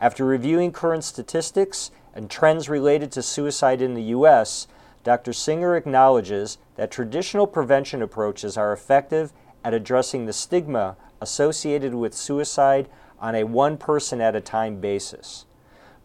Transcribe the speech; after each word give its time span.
After 0.00 0.25
reviewing 0.25 0.72
current 0.72 1.04
statistics 1.04 1.91
and 2.14 2.31
trends 2.31 2.70
related 2.70 3.12
to 3.12 3.22
suicide 3.22 3.82
in 3.82 3.92
the 3.92 4.04
U.S., 4.04 4.69
Dr. 5.04 5.34
Singer 5.34 5.76
acknowledges 5.76 6.56
that 6.76 6.91
traditional 6.91 7.47
prevention 7.47 8.00
approaches 8.00 8.56
are 8.56 8.72
effective 8.72 9.32
at 9.62 9.75
addressing 9.75 10.25
the 10.25 10.32
stigma 10.32 10.97
associated 11.20 11.94
with 11.94 12.15
suicide 12.15 12.88
on 13.20 13.34
a 13.34 13.44
one 13.44 13.76
person 13.76 14.20
at 14.20 14.34
a 14.34 14.41
time 14.41 14.81
basis, 14.81 15.44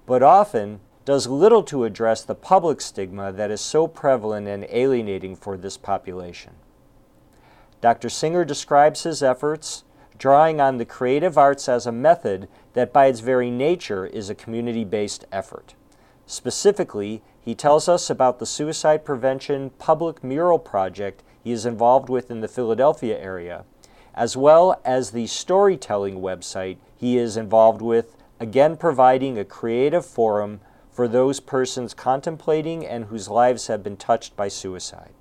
but 0.06 0.22
often 0.22 0.82
does 1.06 1.28
little 1.28 1.64
to 1.64 1.86
address 1.86 2.24
the 2.24 2.36
public 2.36 2.82
stigma 2.82 3.32
that 3.32 3.50
is 3.50 3.62
so 3.62 3.88
prevalent 3.88 4.48
and 4.48 4.68
alienating 4.70 5.36
for 5.36 5.58
this 5.58 5.78
population. 5.78 6.54
Dr. 7.82 8.10
Singer 8.10 8.44
describes 8.44 9.04
his 9.04 9.24
efforts 9.24 9.86
drawing 10.18 10.60
on 10.60 10.78
the 10.78 10.86
creative 10.86 11.38
arts 11.38 11.70
as 11.70 11.88
a 11.88 11.92
method 11.94 12.50
that, 12.74 12.92
by 12.92 13.06
its 13.06 13.22
very 13.22 13.50
nature, 13.50 14.06
is 14.06 14.30
a 14.30 14.36
community 14.36 14.84
based 14.84 15.26
effort. 15.32 15.74
Specifically, 16.30 17.24
he 17.42 17.56
tells 17.56 17.90
us 17.90 18.08
about 18.08 18.38
the 18.38 18.46
suicide 18.46 19.04
prevention 19.04 19.72
public 19.80 20.24
mural 20.24 20.60
project 20.60 21.24
he 21.44 21.52
is 21.52 21.66
involved 21.66 22.08
with 22.08 22.30
in 22.30 22.42
the 22.42 22.48
Philadelphia 22.48 23.18
area, 23.18 23.66
as 24.14 24.38
well 24.38 24.80
as 24.86 25.10
the 25.10 25.26
storytelling 25.26 26.22
website 26.22 26.78
he 26.96 27.18
is 27.18 27.36
involved 27.36 27.82
with, 27.82 28.16
again 28.40 28.78
providing 28.78 29.40
a 29.40 29.44
creative 29.44 30.06
forum 30.06 30.60
for 30.92 31.08
those 31.08 31.40
persons 31.40 31.96
contemplating 31.96 32.86
and 32.86 33.06
whose 33.06 33.28
lives 33.28 33.66
have 33.66 33.82
been 33.82 33.98
touched 33.98 34.36
by 34.36 34.50
suicide. 34.50 35.16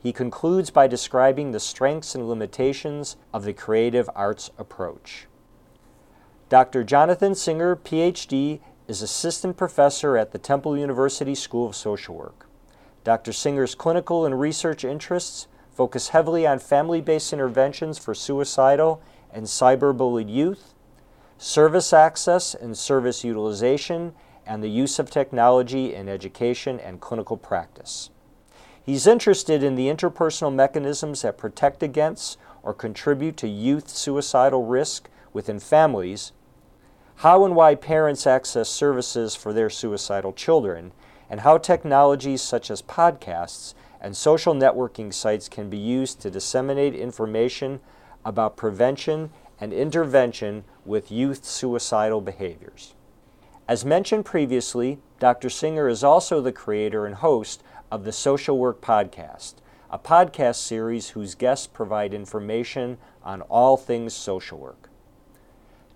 He 0.00 0.12
concludes 0.12 0.70
by 0.70 0.86
describing 0.86 1.50
the 1.50 1.58
strengths 1.58 2.14
and 2.14 2.28
limitations 2.28 3.16
of 3.34 3.42
the 3.42 3.52
creative 3.52 4.08
arts 4.14 4.52
approach. 4.56 5.26
Dr. 6.48 6.84
Jonathan 6.84 7.34
Singer, 7.34 7.74
PhD, 7.74 8.60
is 8.88 9.02
assistant 9.02 9.58
professor 9.58 10.16
at 10.16 10.32
the 10.32 10.38
Temple 10.38 10.76
University 10.76 11.34
School 11.34 11.68
of 11.68 11.76
Social 11.76 12.14
Work. 12.14 12.46
Dr. 13.04 13.32
Singer's 13.32 13.74
clinical 13.74 14.24
and 14.24 14.40
research 14.40 14.82
interests 14.82 15.46
focus 15.70 16.08
heavily 16.08 16.46
on 16.46 16.58
family 16.58 17.02
based 17.02 17.32
interventions 17.32 17.98
for 17.98 18.14
suicidal 18.14 19.02
and 19.30 19.44
cyberbullied 19.44 20.32
youth, 20.32 20.72
service 21.36 21.92
access 21.92 22.54
and 22.54 22.76
service 22.76 23.22
utilization, 23.22 24.14
and 24.46 24.62
the 24.62 24.70
use 24.70 24.98
of 24.98 25.10
technology 25.10 25.94
in 25.94 26.08
education 26.08 26.80
and 26.80 27.02
clinical 27.02 27.36
practice. 27.36 28.08
He's 28.82 29.06
interested 29.06 29.62
in 29.62 29.74
the 29.74 29.88
interpersonal 29.88 30.54
mechanisms 30.54 31.20
that 31.20 31.36
protect 31.36 31.82
against 31.82 32.38
or 32.62 32.72
contribute 32.72 33.36
to 33.36 33.48
youth 33.48 33.90
suicidal 33.90 34.64
risk 34.64 35.10
within 35.34 35.60
families 35.60 36.32
how 37.18 37.44
and 37.44 37.56
why 37.56 37.74
parents 37.74 38.28
access 38.28 38.68
services 38.68 39.34
for 39.34 39.52
their 39.52 39.68
suicidal 39.68 40.32
children, 40.32 40.92
and 41.28 41.40
how 41.40 41.58
technologies 41.58 42.40
such 42.40 42.70
as 42.70 42.80
podcasts 42.80 43.74
and 44.00 44.16
social 44.16 44.54
networking 44.54 45.12
sites 45.12 45.48
can 45.48 45.68
be 45.68 45.76
used 45.76 46.20
to 46.20 46.30
disseminate 46.30 46.94
information 46.94 47.80
about 48.24 48.56
prevention 48.56 49.30
and 49.60 49.72
intervention 49.72 50.62
with 50.84 51.10
youth 51.10 51.44
suicidal 51.44 52.20
behaviors. 52.20 52.94
As 53.66 53.84
mentioned 53.84 54.24
previously, 54.24 55.00
Dr. 55.18 55.50
Singer 55.50 55.88
is 55.88 56.04
also 56.04 56.40
the 56.40 56.52
creator 56.52 57.04
and 57.04 57.16
host 57.16 57.64
of 57.90 58.04
the 58.04 58.12
Social 58.12 58.56
Work 58.56 58.80
Podcast, 58.80 59.54
a 59.90 59.98
podcast 59.98 60.56
series 60.56 61.10
whose 61.10 61.34
guests 61.34 61.66
provide 61.66 62.14
information 62.14 62.96
on 63.24 63.42
all 63.42 63.76
things 63.76 64.14
social 64.14 64.58
work. 64.58 64.87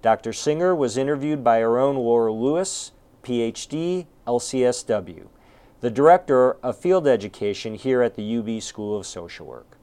Dr. 0.03 0.33
Singer 0.33 0.75
was 0.75 0.97
interviewed 0.97 1.45
by 1.45 1.63
our 1.63 1.79
own 1.79 1.95
Laura 1.95 2.33
Lewis, 2.33 2.91
PhD, 3.23 4.07
LCSW, 4.27 5.29
the 5.81 5.91
Director 5.91 6.55
of 6.55 6.77
Field 6.77 7.07
Education 7.07 7.77
here 7.77 8.03
at 8.03 8.17
the 8.17 8.37
UB 8.37 8.61
School 8.61 8.99
of 8.99 9.07
Social 9.07 9.47
Work. 9.47 9.79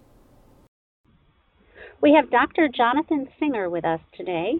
We 2.02 2.14
have 2.14 2.30
Dr. 2.30 2.68
Jonathan 2.68 3.30
Singer 3.40 3.70
with 3.70 3.86
us 3.86 4.02
today 4.14 4.56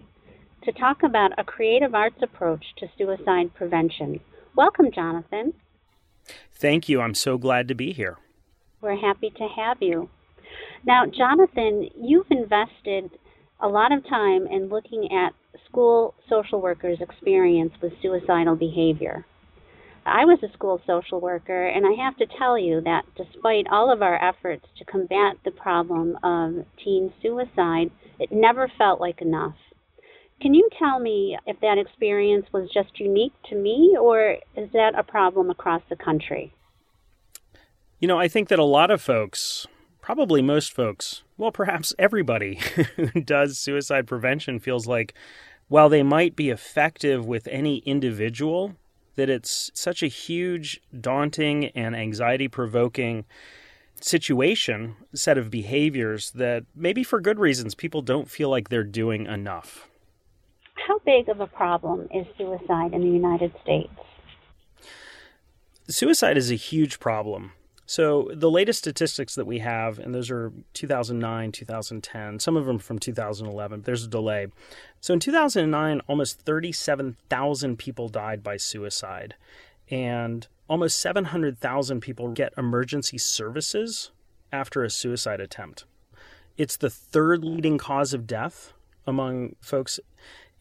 to 0.62 0.72
talk 0.72 1.02
about 1.02 1.38
a 1.38 1.44
creative 1.44 1.94
arts 1.94 2.22
approach 2.22 2.64
to 2.78 2.86
suicide 2.96 3.54
prevention. 3.54 4.20
Welcome, 4.56 4.90
Jonathan. 4.90 5.52
Thank 6.54 6.88
you. 6.88 7.02
I'm 7.02 7.14
so 7.14 7.36
glad 7.36 7.68
to 7.68 7.74
be 7.74 7.92
here. 7.92 8.16
We're 8.80 8.98
happy 8.98 9.28
to 9.36 9.48
have 9.56 9.76
you. 9.82 10.08
Now, 10.86 11.04
Jonathan, 11.04 11.90
you've 12.00 12.30
invested 12.30 13.10
a 13.60 13.68
lot 13.68 13.92
of 13.92 14.06
time 14.08 14.46
in 14.46 14.70
looking 14.70 15.12
at 15.12 15.34
school 15.70 16.14
social 16.28 16.60
workers' 16.60 16.98
experience 17.00 17.72
with 17.80 17.92
suicidal 18.02 18.56
behavior. 18.56 19.24
I 20.06 20.24
was 20.24 20.38
a 20.42 20.52
school 20.52 20.80
social 20.86 21.20
worker, 21.20 21.66
and 21.66 21.86
I 21.86 22.02
have 22.02 22.16
to 22.16 22.26
tell 22.38 22.58
you 22.58 22.80
that 22.82 23.04
despite 23.16 23.66
all 23.70 23.92
of 23.92 24.02
our 24.02 24.22
efforts 24.22 24.64
to 24.78 24.84
combat 24.84 25.36
the 25.44 25.50
problem 25.50 26.18
of 26.22 26.64
teen 26.82 27.12
suicide, 27.22 27.90
it 28.18 28.32
never 28.32 28.70
felt 28.78 29.00
like 29.00 29.20
enough. 29.20 29.54
Can 30.40 30.54
you 30.54 30.68
tell 30.78 30.98
me 30.98 31.38
if 31.46 31.60
that 31.60 31.76
experience 31.78 32.46
was 32.52 32.70
just 32.72 32.98
unique 32.98 33.34
to 33.50 33.54
me 33.54 33.96
or 34.00 34.36
is 34.56 34.70
that 34.72 34.98
a 34.98 35.02
problem 35.02 35.50
across 35.50 35.82
the 35.90 35.96
country? 35.96 36.52
You 37.98 38.08
know, 38.08 38.18
I 38.18 38.28
think 38.28 38.48
that 38.48 38.58
a 38.58 38.64
lot 38.64 38.90
of 38.90 39.02
folks, 39.02 39.66
probably 40.00 40.40
most 40.40 40.72
folks, 40.72 41.22
well, 41.36 41.52
perhaps 41.52 41.94
everybody 41.98 42.54
who 42.96 43.20
does 43.20 43.58
suicide 43.58 44.06
prevention 44.06 44.58
feels 44.58 44.86
like 44.86 45.12
while 45.70 45.88
they 45.88 46.02
might 46.02 46.34
be 46.34 46.50
effective 46.50 47.24
with 47.24 47.46
any 47.46 47.76
individual, 47.86 48.74
that 49.14 49.30
it's 49.30 49.70
such 49.72 50.02
a 50.02 50.08
huge, 50.08 50.80
daunting, 51.00 51.66
and 51.66 51.94
anxiety 51.94 52.48
provoking 52.48 53.24
situation, 54.00 54.96
set 55.14 55.38
of 55.38 55.48
behaviors 55.48 56.32
that 56.32 56.64
maybe 56.74 57.04
for 57.04 57.20
good 57.20 57.38
reasons 57.38 57.76
people 57.76 58.02
don't 58.02 58.28
feel 58.28 58.50
like 58.50 58.68
they're 58.68 58.82
doing 58.82 59.26
enough. 59.26 59.88
How 60.88 60.98
big 61.06 61.28
of 61.28 61.38
a 61.38 61.46
problem 61.46 62.08
is 62.12 62.26
suicide 62.36 62.92
in 62.92 63.02
the 63.02 63.06
United 63.06 63.52
States? 63.62 63.92
Suicide 65.88 66.36
is 66.36 66.50
a 66.50 66.56
huge 66.56 66.98
problem. 66.98 67.52
So, 67.90 68.30
the 68.32 68.52
latest 68.52 68.78
statistics 68.78 69.34
that 69.34 69.48
we 69.48 69.58
have, 69.58 69.98
and 69.98 70.14
those 70.14 70.30
are 70.30 70.52
2009, 70.74 71.50
2010, 71.50 72.38
some 72.38 72.56
of 72.56 72.64
them 72.64 72.78
from 72.78 73.00
2011, 73.00 73.82
there's 73.82 74.04
a 74.04 74.08
delay. 74.08 74.46
So, 75.00 75.12
in 75.14 75.18
2009, 75.18 76.00
almost 76.06 76.40
37,000 76.42 77.78
people 77.78 78.08
died 78.08 78.44
by 78.44 78.58
suicide, 78.58 79.34
and 79.90 80.46
almost 80.68 81.00
700,000 81.00 82.00
people 82.00 82.28
get 82.28 82.52
emergency 82.56 83.18
services 83.18 84.12
after 84.52 84.84
a 84.84 84.90
suicide 84.90 85.40
attempt. 85.40 85.84
It's 86.56 86.76
the 86.76 86.90
third 86.90 87.44
leading 87.44 87.76
cause 87.76 88.14
of 88.14 88.24
death 88.24 88.72
among 89.04 89.56
folks 89.60 89.98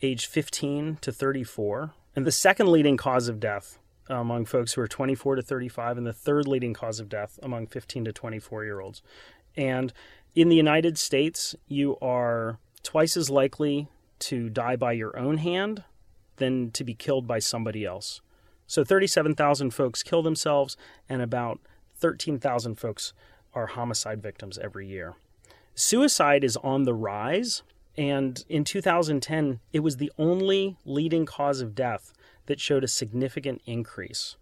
age 0.02 0.26
15 0.26 0.98
to 1.02 1.12
34, 1.12 1.94
and 2.16 2.26
the 2.26 2.32
second 2.32 2.72
leading 2.72 2.98
cause 2.98 3.28
of 3.28 3.40
death 3.40 3.78
among 4.10 4.46
folks 4.46 4.74
who 4.74 4.82
are 4.82 4.88
24 4.88 5.36
to 5.36 5.42
35, 5.42 5.98
and 5.98 6.08
the 6.08 6.14
third 6.14 6.48
leading 6.48 6.74
cause 6.74 7.00
of 7.00 7.10
death 7.10 7.40
among 7.44 7.68
15 7.68 8.06
to 8.06 8.14
24 8.14 8.64
year 8.64 8.80
olds. 8.80 9.02
And 9.56 9.94
in 10.36 10.50
the 10.50 10.56
United 10.56 10.98
States, 10.98 11.56
you 11.68 11.98
are 12.02 12.60
twice 12.84 13.18
as 13.18 13.30
likely 13.30 13.88
to 14.20 14.50
die 14.50 14.76
by 14.76 14.94
your 14.94 15.18
own 15.18 15.38
hand 15.38 15.84
than 16.38 16.72
to 16.72 16.84
be 16.84 16.94
killed 16.94 17.28
by 17.28 17.40
somebody 17.40 17.86
else. 17.86 18.22
So 18.68 18.84
37,000 18.84 19.72
folks 19.72 20.04
kill 20.04 20.22
themselves, 20.22 20.78
and 21.08 21.22
about 21.22 21.60
13,000 21.98 22.76
folks 22.76 23.14
are 23.54 23.68
homicide 23.68 24.22
victims 24.22 24.58
every 24.58 24.88
year. 24.88 25.16
Suicide 25.74 26.44
is 26.44 26.58
on 26.58 26.84
the 26.84 26.94
rise, 26.94 27.64
and 27.98 28.44
in 28.48 28.64
2010, 28.64 29.60
it 29.74 29.80
was 29.80 29.98
the 29.98 30.12
only 30.18 30.78
leading 30.86 31.26
cause 31.26 31.62
of 31.62 31.76
death 31.76 32.14
that 32.50 32.60
showed 32.60 32.84
a 32.84 32.88
significant 32.88 33.62
increase. 33.68 34.36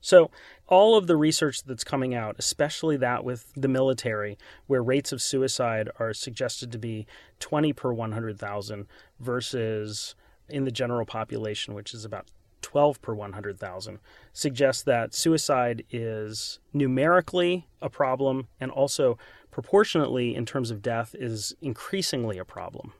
So, 0.00 0.30
all 0.68 0.96
of 0.96 1.08
the 1.08 1.16
research 1.16 1.64
that's 1.64 1.84
coming 1.84 2.14
out, 2.14 2.36
especially 2.38 2.96
that 2.98 3.24
with 3.24 3.52
the 3.54 3.68
military, 3.68 4.38
where 4.68 4.82
rates 4.82 5.12
of 5.12 5.20
suicide 5.20 5.90
are 5.98 6.14
suggested 6.14 6.72
to 6.72 6.78
be 6.78 7.06
20 7.40 7.72
per 7.74 7.92
100,000 7.92 8.86
versus 9.18 10.14
in 10.48 10.64
the 10.64 10.70
general 10.70 11.04
population, 11.04 11.74
which 11.74 11.92
is 11.92 12.04
about 12.04 12.28
12 12.62 13.02
per 13.02 13.14
100,000, 13.14 13.98
suggests 14.32 14.82
that 14.84 15.12
suicide 15.12 15.84
is 15.90 16.60
numerically 16.72 17.66
a 17.82 17.90
problem 17.90 18.46
and 18.60 18.70
also 18.70 19.18
proportionately, 19.50 20.34
in 20.34 20.46
terms 20.46 20.70
of 20.70 20.80
death, 20.80 21.16
is 21.18 21.54
increasingly 21.60 22.38
a 22.38 22.44
problem. 22.44 22.92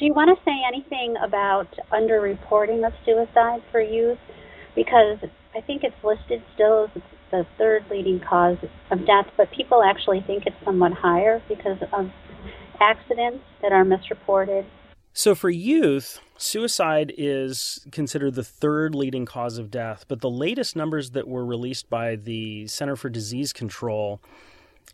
Do 0.00 0.06
you 0.06 0.14
want 0.14 0.30
to 0.34 0.44
say 0.46 0.56
anything 0.66 1.14
about 1.22 1.68
underreporting 1.92 2.86
of 2.86 2.94
suicide 3.04 3.60
for 3.70 3.82
youth? 3.82 4.16
Because 4.74 5.18
I 5.54 5.60
think 5.60 5.84
it's 5.84 6.02
listed 6.02 6.42
still 6.54 6.84
as 6.84 7.02
the 7.30 7.46
third 7.58 7.84
leading 7.90 8.18
cause 8.18 8.56
of 8.90 9.00
death, 9.04 9.26
but 9.36 9.50
people 9.50 9.82
actually 9.82 10.22
think 10.26 10.46
it's 10.46 10.56
somewhat 10.64 10.94
higher 10.94 11.42
because 11.50 11.76
of 11.92 12.10
accidents 12.80 13.44
that 13.60 13.72
are 13.72 13.84
misreported. 13.84 14.64
So, 15.12 15.34
for 15.34 15.50
youth, 15.50 16.18
suicide 16.38 17.12
is 17.18 17.86
considered 17.92 18.36
the 18.36 18.44
third 18.44 18.94
leading 18.94 19.26
cause 19.26 19.58
of 19.58 19.70
death, 19.70 20.06
but 20.08 20.22
the 20.22 20.30
latest 20.30 20.74
numbers 20.74 21.10
that 21.10 21.28
were 21.28 21.44
released 21.44 21.90
by 21.90 22.16
the 22.16 22.66
Center 22.68 22.96
for 22.96 23.10
Disease 23.10 23.52
Control 23.52 24.22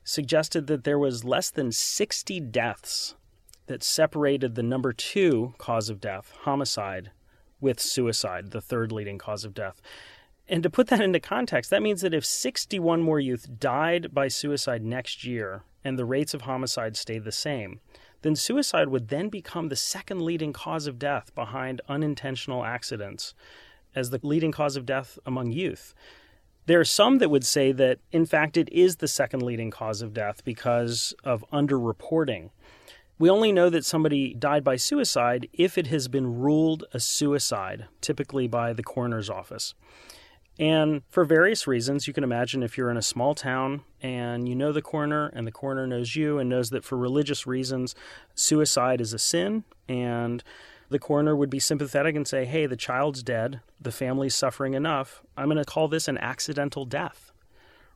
suggested 0.03 0.67
that 0.67 0.83
there 0.83 0.99
was 0.99 1.25
less 1.25 1.49
than 1.49 1.71
60 1.71 2.41
deaths 2.41 3.15
that 3.67 3.83
separated 3.83 4.55
the 4.55 4.63
number 4.63 4.93
two 4.93 5.55
cause 5.59 5.89
of 5.89 6.01
death, 6.01 6.33
homicide, 6.43 7.11
with 7.61 7.81
suicide, 7.81 8.51
the 8.51 8.61
third 8.61 8.93
leading 8.93 9.19
cause 9.19 9.45
of 9.45 9.55
death. 9.55 9.81
And 10.49 10.63
to 10.63 10.71
put 10.71 10.89
that 10.89 11.01
into 11.01 11.19
context, 11.19 11.71
that 11.71 11.83
means 11.83 12.03
that 12.03 12.15
if 12.15 12.25
61 12.25 13.03
more 13.03 13.19
youth 13.19 13.59
died 13.59 14.15
by 14.15 14.29
suicide 14.29 14.85
next 14.85 15.25
year 15.25 15.63
and 15.83 15.99
the 15.99 16.05
rates 16.05 16.35
of 16.35 16.43
homicide 16.43 16.97
stayed 16.97 17.25
the 17.25 17.33
same, 17.33 17.81
then 18.23 18.37
suicide 18.37 18.89
would 18.89 19.09
then 19.09 19.29
become 19.29 19.69
the 19.69 19.77
second 19.77 20.23
leading 20.23 20.53
cause 20.53 20.87
of 20.87 20.99
death 20.99 21.35
behind 21.35 21.81
unintentional 21.89 22.65
accidents 22.65 23.35
as 23.95 24.11
the 24.11 24.21
leading 24.23 24.53
cause 24.53 24.77
of 24.77 24.87
death 24.87 25.19
among 25.27 25.51
youth. 25.51 25.95
There 26.67 26.81
are 26.81 26.85
some 26.85 27.19
that 27.19 27.31
would 27.31 27.45
say 27.45 27.73
that, 27.73 27.99
in 28.11 28.27
fact, 28.27 28.57
it 28.57 28.69
is 28.73 28.97
the 28.97 29.09
second 29.09 29.43
leading 29.43 29.71
cause 29.71 30.03
of 30.03 30.13
death 30.13 30.45
because 30.45 31.15
of 31.25 31.45
underreporting 31.53 32.51
we 33.19 33.31
only 33.31 33.53
know 33.53 33.71
that 33.71 33.85
somebody 33.85 34.35
died 34.35 34.63
by 34.63 34.77
suicide 34.77 35.49
if 35.53 35.79
it 35.79 35.87
has 35.87 36.09
been 36.09 36.39
ruled 36.39 36.85
a 36.93 37.01
suicide, 37.01 37.87
typically 38.01 38.47
by 38.47 38.73
the 38.73 38.83
coroner's 38.83 39.31
office. 39.31 39.75
And 40.59 41.03
for 41.09 41.25
various 41.25 41.67
reasons, 41.67 42.07
you 42.07 42.15
can 42.15 42.25
imagine 42.25 42.63
if 42.63 42.79
you're 42.79 42.91
in 42.91 42.97
a 42.97 43.03
small 43.03 43.35
town 43.35 43.83
and 44.01 44.49
you 44.49 44.55
know 44.55 44.73
the 44.73 44.83
coroner 44.83 45.27
and 45.29 45.47
the 45.47 45.53
coroner 45.53 45.87
knows 45.87 46.17
you 46.17 46.39
and 46.39 46.49
knows 46.49 46.71
that 46.71 46.85
for 46.85 46.97
religious 46.97 47.47
reasons, 47.47 47.95
suicide 48.35 49.01
is 49.01 49.13
a 49.13 49.19
sin, 49.19 49.65
and 49.87 50.43
the 50.89 50.99
coroner 50.99 51.37
would 51.37 51.51
be 51.51 51.59
sympathetic 51.59 52.17
and 52.17 52.27
say, 52.27 52.45
hey, 52.47 52.65
the 52.67 52.77
child's 52.77 53.23
dead, 53.23 53.61
the 53.81 53.93
family's 53.93 54.35
suffering 54.35 54.75
enough, 54.75 55.23
I'm 55.37 55.47
going 55.47 55.59
to 55.59 55.65
call 55.65 55.89
this 55.89 56.09
an 56.09 56.17
accidental 56.19 56.85
death 56.87 57.26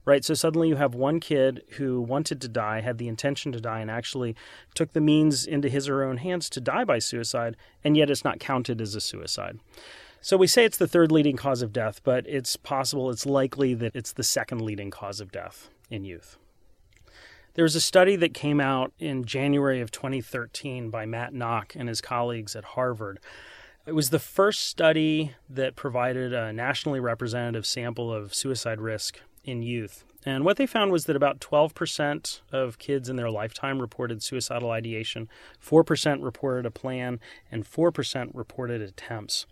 right? 0.05 0.25
So 0.25 0.35
suddenly 0.35 0.69
you 0.69 0.76
have 0.76 0.94
one 0.94 1.20
kid 1.20 1.62
who 1.76 2.00
wanted 2.00 2.41
to 2.41 2.49
die, 2.49 2.81
had 2.81 2.98
the 2.98 3.08
intention 3.08 3.53
to 3.53 3.60
die, 3.60 3.81
and 3.81 3.91
actually 3.91 4.34
took 4.74 4.93
the 4.93 5.01
means 5.01 5.46
into 5.46 5.69
his 5.69 5.89
or 5.89 5.96
her 5.96 6.05
own 6.05 6.19
hands 6.19 6.51
to 6.51 6.60
die 6.60 6.84
by 6.84 6.98
suicide, 6.98 7.56
and 7.84 7.96
yet 7.96 8.10
it's 8.10 8.24
not 8.24 8.41
counted 8.41 8.81
as 8.81 8.94
a 8.94 9.01
suicide. 9.01 9.58
So 10.22 10.36
we 10.36 10.46
say 10.46 10.65
it's 10.65 10.79
the 10.79 10.89
third 10.89 11.10
leading 11.10 11.36
cause 11.36 11.63
of 11.63 11.72
death, 11.72 12.03
but 12.05 12.27
it's 12.27 12.56
possible, 12.56 13.10
it's 13.10 13.24
likely 13.24 13.74
that 13.74 13.96
it's 13.96 14.13
the 14.13 14.22
second 14.22 14.60
leading 14.60 14.91
cause 14.91 15.20
of 15.20 15.32
death 15.32 15.70
in 15.89 16.05
youth. 16.05 16.36
There 17.55 17.65
was 17.65 17.74
a 17.74 17.81
study 17.81 18.17
that 18.17 18.34
came 18.34 18.60
out 18.60 18.93
in 18.98 19.24
January 19.24 19.81
of 19.81 19.91
2013 19.91 20.91
by 20.91 21.05
Matt 21.06 21.34
Nock 21.34 21.74
and 21.74 21.89
his 21.89 22.01
colleagues 22.01 22.55
at 22.55 22.65
Harvard. 22.65 23.19
It 23.86 23.93
was 23.93 24.10
the 24.10 24.19
first 24.19 24.69
study 24.69 25.34
that 25.48 25.74
provided 25.74 26.32
a 26.32 26.53
nationally 26.53 27.01
representative 27.01 27.67
sample 27.67 28.13
of 28.13 28.34
suicide 28.34 28.81
risk 28.81 29.20
in 29.44 29.63
youth. 29.63 30.05
And 30.25 30.44
what 30.44 30.59
they 30.59 30.67
found 30.67 30.93
was 30.93 31.06
that 31.06 31.17
about 31.17 31.41
12% 31.41 32.41
of 32.53 32.79
kids 32.79 33.09
in 33.09 33.17
their 33.17 33.31
lifetime 33.31 33.81
reported 33.81 34.23
suicidal 34.23 34.70
ideation, 34.70 35.29
4% 35.65 36.23
reported 36.23 36.67
a 36.67 36.70
plan, 36.70 37.20
and 37.51 37.65
4% 37.65 38.31
reported 38.35 38.82
attempts. 38.82 39.47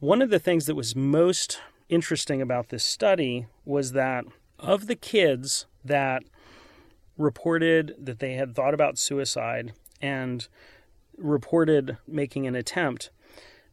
One 0.00 0.20
of 0.20 0.30
the 0.30 0.38
things 0.38 0.66
that 0.66 0.74
was 0.74 0.94
most 0.94 1.60
interesting 1.88 2.42
about 2.42 2.68
this 2.68 2.84
study 2.84 3.46
was 3.64 3.92
that 3.92 4.24
of 4.58 4.86
the 4.86 4.96
kids 4.96 5.66
that 5.84 6.22
reported 7.16 7.94
that 7.98 8.18
they 8.18 8.34
had 8.34 8.54
thought 8.54 8.74
about 8.74 8.98
suicide 8.98 9.72
and 10.02 10.48
reported 11.16 11.96
making 12.06 12.46
an 12.46 12.54
attempt, 12.54 13.10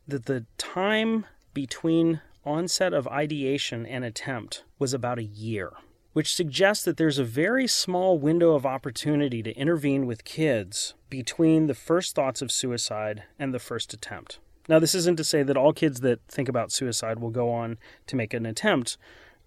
that 0.08 0.26
the 0.26 0.46
time 0.58 1.26
between 1.54 2.22
onset 2.46 2.94
of 2.94 3.08
ideation 3.08 3.86
and 3.86 4.04
attempt 4.04 4.64
was 4.80 4.94
about 4.94 5.20
a 5.20 5.24
year, 5.24 5.72
which 6.14 6.34
suggests 6.34 6.84
that 6.86 6.98
there's 6.98 7.20
a 7.20 7.24
very 7.24 7.68
small 7.68 8.18
window 8.18 8.54
of 8.54 8.66
opportunity 8.66 9.44
to 9.44 9.56
intervene 9.56 10.06
with 10.06 10.24
kids 10.24 10.94
between 11.10 11.68
the 11.68 11.74
first 11.74 12.16
thoughts 12.16 12.42
of 12.42 12.52
suicide 12.52 13.24
and 13.38 13.54
the 13.54 13.60
first 13.60 13.94
attempt. 13.94 14.40
Now, 14.68 14.80
this 14.80 14.96
isn't 14.96 15.18
to 15.18 15.24
say 15.24 15.44
that 15.44 15.58
all 15.58 15.74
kids 15.74 16.02
that 16.02 16.20
think 16.28 16.48
about 16.48 16.72
suicide 16.72 17.20
will 17.20 17.32
go 17.32 17.52
on 17.52 17.78
to 18.08 18.16
make 18.16 18.34
an 18.34 18.46
attempt 18.46 18.98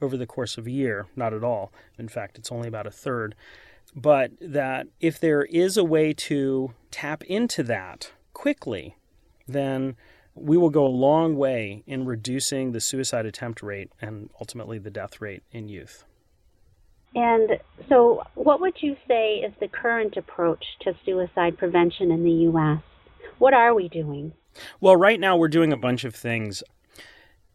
over 0.02 0.16
the 0.16 0.26
course 0.26 0.58
of 0.58 0.66
a 0.66 0.70
year, 0.70 1.06
not 1.16 1.32
at 1.32 1.44
all. 1.44 1.72
In 1.98 2.08
fact, 2.08 2.36
it's 2.36 2.52
only 2.52 2.68
about 2.68 2.86
a 2.86 2.90
third. 2.90 3.34
But 3.94 4.32
that 4.40 4.88
if 5.00 5.20
there 5.20 5.44
is 5.44 5.76
a 5.76 5.84
way 5.84 6.12
to 6.14 6.74
tap 6.90 7.22
into 7.24 7.62
that 7.64 8.12
quickly, 8.32 8.96
then 9.46 9.96
we 10.34 10.56
will 10.56 10.70
go 10.70 10.86
a 10.86 10.88
long 10.88 11.36
way 11.36 11.82
in 11.86 12.04
reducing 12.04 12.72
the 12.72 12.80
suicide 12.80 13.26
attempt 13.26 13.62
rate 13.62 13.90
and 14.00 14.30
ultimately 14.40 14.78
the 14.78 14.90
death 14.90 15.20
rate 15.20 15.42
in 15.52 15.68
youth. 15.68 16.04
And 17.14 17.50
so, 17.88 18.22
what 18.34 18.60
would 18.60 18.74
you 18.80 18.96
say 19.06 19.36
is 19.36 19.52
the 19.60 19.68
current 19.68 20.16
approach 20.16 20.64
to 20.80 20.94
suicide 21.04 21.56
prevention 21.56 22.10
in 22.10 22.24
the 22.24 22.30
U.S.? 22.30 22.82
What 23.38 23.54
are 23.54 23.74
we 23.74 23.88
doing? 23.88 24.32
Well, 24.80 24.96
right 24.96 25.20
now 25.20 25.36
we're 25.36 25.48
doing 25.48 25.72
a 25.72 25.76
bunch 25.76 26.04
of 26.04 26.14
things. 26.14 26.64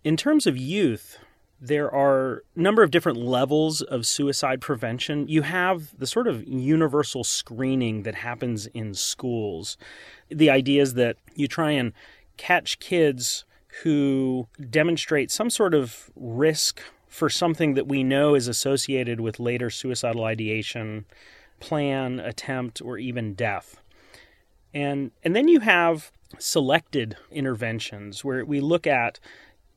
In 0.03 0.15
terms 0.15 0.47
of 0.47 0.55
youth, 0.55 1.17
there 1.61 1.93
are 1.93 2.43
a 2.55 2.59
number 2.59 2.83
of 2.83 2.91
different 2.91 3.17
levels 3.17 3.81
of 3.81 4.05
suicide 4.05 4.61
prevention. 4.61 5.27
You 5.27 5.41
have 5.41 5.97
the 5.97 6.07
sort 6.07 6.27
of 6.27 6.47
universal 6.47 7.25
screening 7.25 8.03
that 8.03 8.15
happens 8.15 8.67
in 8.67 8.93
schools. 8.93 9.77
The 10.29 10.49
idea 10.49 10.81
is 10.81 10.93
that 10.93 11.17
you 11.35 11.47
try 11.49 11.71
and 11.71 11.91
catch 12.39 12.79
kids 12.79 13.43
who 13.83 14.47
demonstrate 14.69 15.29
some 15.29 15.49
sort 15.49 15.73
of 15.73 16.09
risk 16.15 16.81
for 17.07 17.29
something 17.29 17.73
that 17.73 17.87
we 17.87 18.01
know 18.01 18.33
is 18.33 18.47
associated 18.47 19.19
with 19.19 19.39
later 19.39 19.69
suicidal 19.69 20.23
ideation, 20.23 21.05
plan, 21.59 22.19
attempt, 22.19 22.81
or 22.81 22.97
even 22.97 23.33
death. 23.33 23.81
And 24.73 25.11
and 25.21 25.35
then 25.35 25.49
you 25.49 25.59
have 25.59 26.11
selected 26.37 27.17
interventions 27.29 28.23
where 28.23 28.45
we 28.45 28.61
look 28.61 28.87
at 28.87 29.19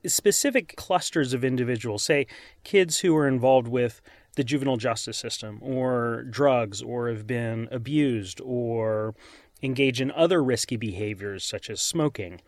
specific 0.07 0.77
clusters 0.77 1.33
of 1.33 1.45
individuals, 1.45 2.05
say 2.05 2.27
kids 2.63 2.99
who 2.99 3.17
are 3.17 3.27
involved 3.27 3.69
with 3.69 4.01
the 4.37 4.45
juvenile 4.45 4.77
justice 4.77 5.19
system 5.19 5.59
or 5.63 6.25
drugs 6.31 6.81
or 6.81 7.09
have 7.09 7.27
been 7.27 7.69
abused 7.71 8.41
or 8.45 9.15
engage 9.63 10.01
in 10.01 10.11
other 10.11 10.43
risky 10.43 10.77
behaviors 10.77 11.45
such 11.45 11.71
as 11.71 11.81
smoking. 11.81 12.41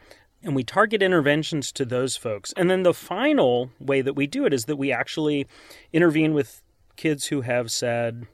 And 0.42 0.54
we 0.54 0.64
target 0.64 1.02
interventions 1.02 1.73
to 1.73 1.85
those 1.85 2.16
folks. 2.16 2.52
And 2.56 2.71
then 2.71 2.83
the 2.83 2.92
final 2.92 3.71
way 3.80 4.02
that 4.02 4.14
we 4.14 4.26
do 4.26 4.44
it 4.44 4.52
is 4.52 4.66
that 4.66 4.76
we 4.76 4.92
actually 4.92 5.47
intervene 5.92 6.35
with 6.35 6.62
kids 6.97 7.26
who 7.26 7.40
have 7.42 7.71
said, 7.71 8.26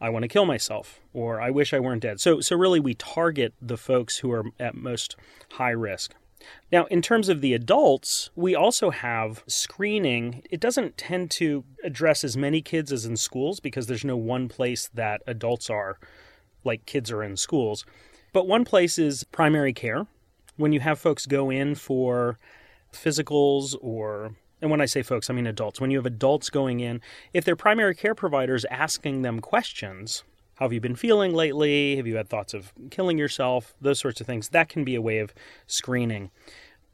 I 0.00 0.10
want 0.10 0.24
to 0.24 0.28
kill 0.28 0.44
myself 0.44 1.00
or 1.12 1.40
I 1.40 1.50
wish 1.50 1.72
I 1.72 1.80
weren't 1.80 2.02
dead. 2.02 2.20
So 2.20 2.40
so 2.40 2.54
really 2.56 2.80
we 2.80 2.94
target 2.94 3.54
the 3.60 3.76
folks 3.78 4.18
who 4.18 4.30
are 4.30 4.44
at 4.60 4.74
most 4.74 5.16
high 5.52 5.70
risk. 5.70 6.14
Now, 6.70 6.84
in 6.86 7.02
terms 7.02 7.28
of 7.28 7.40
the 7.40 7.52
adults, 7.52 8.30
we 8.36 8.54
also 8.54 8.90
have 8.90 9.42
screening. 9.48 10.42
It 10.50 10.60
doesn't 10.60 10.96
tend 10.96 11.32
to 11.32 11.64
address 11.82 12.22
as 12.22 12.36
many 12.36 12.62
kids 12.62 12.92
as 12.92 13.04
in 13.04 13.16
schools 13.16 13.58
because 13.58 13.86
there's 13.86 14.04
no 14.04 14.16
one 14.16 14.48
place 14.48 14.88
that 14.94 15.22
adults 15.26 15.68
are 15.68 15.98
like 16.64 16.86
kids 16.86 17.10
are 17.10 17.22
in 17.22 17.36
schools. 17.36 17.84
But 18.32 18.46
one 18.46 18.64
place 18.64 18.98
is 18.98 19.24
primary 19.24 19.72
care. 19.72 20.06
When 20.56 20.72
you 20.72 20.80
have 20.80 20.98
folks 20.98 21.26
go 21.26 21.50
in 21.50 21.74
for 21.74 22.38
physicals 22.92 23.76
or 23.80 24.34
and 24.60 24.70
when 24.70 24.80
I 24.80 24.86
say 24.86 25.02
folks, 25.02 25.30
I 25.30 25.34
mean 25.34 25.46
adults. 25.46 25.80
When 25.80 25.90
you 25.90 25.98
have 25.98 26.06
adults 26.06 26.50
going 26.50 26.80
in, 26.80 27.00
if 27.32 27.44
their 27.44 27.56
primary 27.56 27.94
care 27.94 28.14
providers 28.14 28.64
asking 28.70 29.22
them 29.22 29.40
questions, 29.40 30.24
how 30.56 30.64
have 30.64 30.72
you 30.72 30.80
been 30.80 30.96
feeling 30.96 31.32
lately? 31.32 31.96
Have 31.96 32.08
you 32.08 32.16
had 32.16 32.28
thoughts 32.28 32.54
of 32.54 32.72
killing 32.90 33.18
yourself? 33.18 33.74
Those 33.80 34.00
sorts 34.00 34.20
of 34.20 34.26
things. 34.26 34.48
That 34.48 34.68
can 34.68 34.82
be 34.82 34.96
a 34.96 35.00
way 35.00 35.18
of 35.18 35.32
screening. 35.68 36.32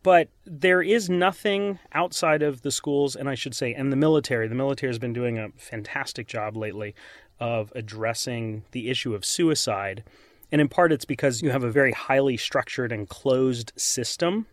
But 0.02 0.28
there 0.44 0.82
is 0.82 1.08
nothing 1.08 1.78
outside 1.92 2.42
of 2.42 2.60
the 2.60 2.70
schools, 2.70 3.16
and 3.16 3.26
I 3.26 3.34
should 3.34 3.54
say, 3.54 3.72
and 3.72 3.90
the 3.90 3.96
military. 3.96 4.48
The 4.48 4.54
military 4.54 4.90
has 4.90 4.98
been 4.98 5.14
doing 5.14 5.38
a 5.38 5.48
fantastic 5.56 6.26
job 6.26 6.58
lately 6.58 6.94
of 7.40 7.72
addressing 7.74 8.64
the 8.72 8.90
issue 8.90 9.14
of 9.14 9.24
suicide. 9.24 10.04
And 10.54 10.60
in 10.60 10.68
part, 10.68 10.92
it's 10.92 11.04
because 11.04 11.42
you 11.42 11.50
have 11.50 11.64
a 11.64 11.68
very 11.68 11.90
highly 11.90 12.36
structured 12.36 12.92
and 12.92 13.08
closed 13.08 13.72
system 13.74 14.46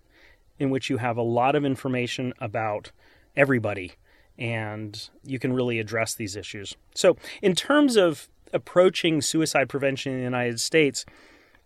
in 0.57 0.71
which 0.71 0.89
you 0.89 0.97
have 0.97 1.15
a 1.15 1.21
lot 1.21 1.55
of 1.55 1.63
information 1.63 2.33
about 2.39 2.91
everybody 3.35 3.91
and 4.35 5.09
you 5.23 5.37
can 5.37 5.53
really 5.53 5.77
address 5.77 6.15
these 6.15 6.35
issues. 6.35 6.75
So, 6.95 7.17
in 7.43 7.53
terms 7.53 7.97
of 7.97 8.29
approaching 8.51 9.21
suicide 9.21 9.69
prevention 9.69 10.13
in 10.13 10.17
the 10.17 10.23
United 10.23 10.59
States, 10.59 11.05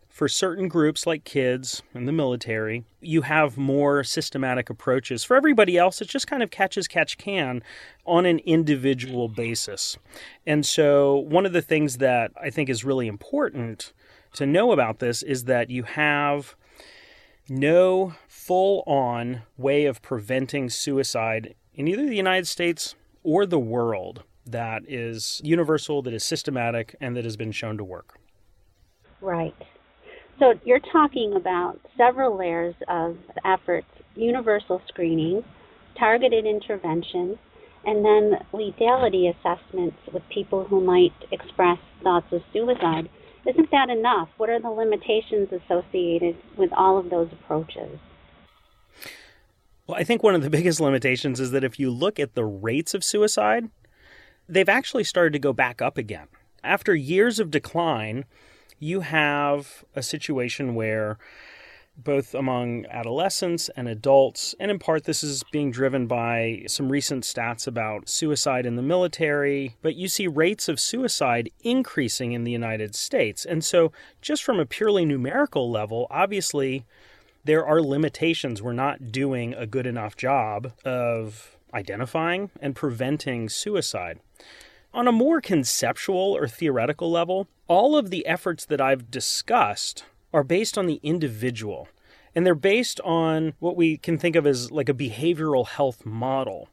for 0.10 0.28
certain 0.28 0.68
groups 0.68 1.08
like 1.08 1.24
kids 1.24 1.82
and 1.94 2.06
the 2.06 2.12
military, 2.12 2.84
you 3.00 3.22
have 3.22 3.58
more 3.58 4.04
systematic 4.04 4.70
approaches. 4.70 5.24
For 5.24 5.38
everybody 5.38 5.78
else, 5.78 6.02
it's 6.02 6.12
just 6.12 6.28
kind 6.28 6.44
of 6.44 6.52
catch 6.52 6.78
as 6.78 6.90
catch 6.90 7.18
can 7.18 7.64
on 8.06 8.26
an 8.26 8.40
individual 8.40 9.30
basis. 9.30 9.98
And 10.46 10.66
so, 10.66 11.16
one 11.16 11.46
of 11.46 11.54
the 11.54 11.62
things 11.62 12.00
that 12.00 12.34
I 12.42 12.50
think 12.50 12.68
is 12.68 12.84
really 12.84 13.08
important 13.08 13.94
to 14.36 14.46
know 14.46 14.72
about 14.72 15.00
this 15.00 15.24
is 15.24 15.46
that 15.46 15.70
you 15.70 15.84
have 15.84 16.56
no 17.50 18.14
full 18.28 18.84
on 18.86 19.44
way 19.58 19.86
of 19.86 20.02
preventing 20.02 20.70
suicide 20.70 21.56
in 21.74 21.88
either 21.88 22.06
the 22.06 22.16
United 22.16 22.48
States 22.48 22.96
or 23.24 23.46
the 23.46 23.60
world 23.60 24.24
that 24.46 24.84
is 24.88 25.42
universal, 25.44 26.02
that 26.04 26.14
is 26.14 26.24
systematic, 26.24 26.96
and 27.02 27.16
that 27.16 27.24
has 27.24 27.36
been 27.36 27.52
shown 27.52 27.78
to 27.78 27.84
work. 27.84 28.20
Right. 29.22 29.56
So 30.40 30.54
you're 30.66 30.80
talking 30.92 31.34
about 31.34 31.80
several 31.98 32.38
layers 32.38 32.76
of 32.88 33.18
efforts 33.44 33.88
universal 34.16 34.82
screening, 34.88 35.44
targeted 35.98 36.46
intervention, 36.46 37.38
and 37.86 38.04
then 38.04 38.40
lethality 38.54 39.30
assessments 39.30 39.98
with 40.12 40.24
people 40.30 40.64
who 40.66 40.82
might 40.82 41.14
express 41.32 41.78
thoughts 42.04 42.28
of 42.32 42.42
suicide. 42.54 43.10
Isn't 43.46 43.70
that 43.72 43.90
enough? 43.90 44.30
What 44.38 44.50
are 44.50 44.60
the 44.60 44.70
limitations 44.70 45.50
associated 45.52 46.36
with 46.58 46.72
all 46.74 46.98
of 46.98 47.10
those 47.10 47.30
approaches? 47.32 48.00
Well, 49.88 49.98
I 49.98 50.04
think 50.04 50.24
one 50.24 50.36
of 50.36 50.42
the 50.42 50.50
biggest 50.58 50.80
limitations 50.80 51.40
is 51.40 51.52
that 51.52 51.64
if 51.64 51.80
you 51.80 51.92
look 51.92 52.20
at 52.20 52.34
the 52.34 52.46
rates 52.46 52.94
of 52.94 53.04
suicide, 53.04 53.70
they've 54.50 54.70
actually 54.70 55.04
started 55.04 55.34
to 55.34 55.40
go 55.40 55.54
back 55.54 55.82
up 55.82 55.98
again. 55.98 56.28
After 56.64 56.96
years 56.96 57.40
of 57.40 57.52
decline, 57.52 58.26
you 58.80 59.02
have 59.02 59.86
a 59.96 60.02
situation 60.02 60.76
where 60.76 61.18
both 61.98 62.36
among 62.36 62.86
adolescents 62.88 63.70
and 63.76 63.88
adults, 63.88 64.54
and 64.60 64.70
in 64.70 64.80
part 64.80 65.06
this 65.06 65.24
is 65.24 65.44
being 65.52 65.72
driven 65.72 66.08
by 66.08 66.64
some 66.68 66.92
recent 66.92 67.24
stats 67.24 67.68
about 67.68 68.10
suicide 68.10 68.66
in 68.66 68.76
the 68.76 68.82
military, 68.82 69.76
but 69.82 69.96
you 69.96 70.08
see 70.08 70.28
rates 70.28 70.68
of 70.68 70.80
suicide 70.80 71.50
increasing 71.64 72.34
in 72.34 72.44
the 72.44 72.52
United 72.52 72.96
States. 72.96 73.46
And 73.46 73.64
so, 73.64 73.92
just 74.22 74.44
from 74.44 74.60
a 74.60 74.66
purely 74.66 75.06
numerical 75.06 75.70
level, 75.72 76.08
obviously 76.10 76.86
there 77.46 77.66
are 77.66 77.82
limitations. 77.82 78.62
We're 78.62 78.74
not 78.74 79.12
doing 79.12 79.54
a 79.54 79.68
good 79.68 79.86
enough 79.86 80.16
job 80.16 80.74
of 80.84 81.56
identifying 81.74 82.50
and 82.60 82.76
preventing 82.76 83.50
suicide. 83.50 84.20
On 84.94 85.08
a 85.08 85.12
more 85.12 85.42
conceptual 85.42 86.36
or 86.36 86.48
theoretical 86.48 87.12
level, 87.12 87.48
all 87.68 87.98
of 87.98 88.10
the 88.10 88.26
efforts 88.26 88.66
that 88.66 88.80
I've 88.80 89.12
discussed 89.12 90.06
are 90.36 90.44
based 90.44 90.78
on 90.78 90.86
the 90.86 91.00
individual. 91.02 91.88
And 92.36 92.46
they're 92.46 92.56
based 92.56 93.00
on 93.06 93.54
what 93.60 93.78
we 93.78 93.96
can 93.96 94.18
think 94.18 94.36
of 94.36 94.46
as 94.46 94.70
like 94.70 94.90
a 94.90 94.94
behavioral 94.94 95.66
health 95.66 96.06
model, 96.06 96.68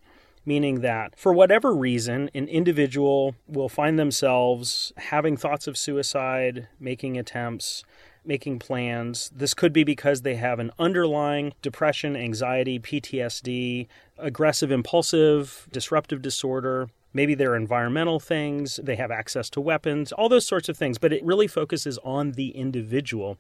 meaning 0.45 0.81
that 0.81 1.17
for 1.17 1.33
whatever 1.33 1.73
reason, 1.73 2.29
an 2.35 2.49
individual 2.49 3.37
will 3.47 3.69
find 3.69 4.01
themselves 4.01 4.93
having 4.97 5.37
thoughts 5.37 5.69
of 5.69 5.79
suicide, 5.79 6.67
making 6.81 7.17
attempts, 7.17 7.85
making 8.25 8.59
plans. 8.59 9.31
This 9.33 9.55
could 9.55 9.73
be 9.73 9.85
because 9.85 10.23
they 10.23 10.35
have 10.35 10.59
an 10.59 10.73
underlying 10.81 11.53
depression, 11.63 12.17
anxiety, 12.17 12.81
PTSD, 12.81 13.87
aggressive 14.19 14.73
impulsive, 14.73 15.69
disruptive 15.71 16.21
disorder. 16.21 16.89
Maybe 17.15 17.35
they're 17.35 17.57
environmental 17.57 18.21
things, 18.21 18.81
they 18.83 18.97
have 18.97 19.11
access 19.11 19.51
to 19.51 19.61
weapons, 19.61 20.13
all 20.13 20.29
those 20.29 20.47
sorts 20.47 20.69
of 20.69 20.77
things, 20.77 20.99
but 20.99 21.13
it 21.13 21.25
really 21.25 21.47
focuses 21.47 21.99
on 21.99 22.33
the 22.33 22.51
individual. 22.51 23.39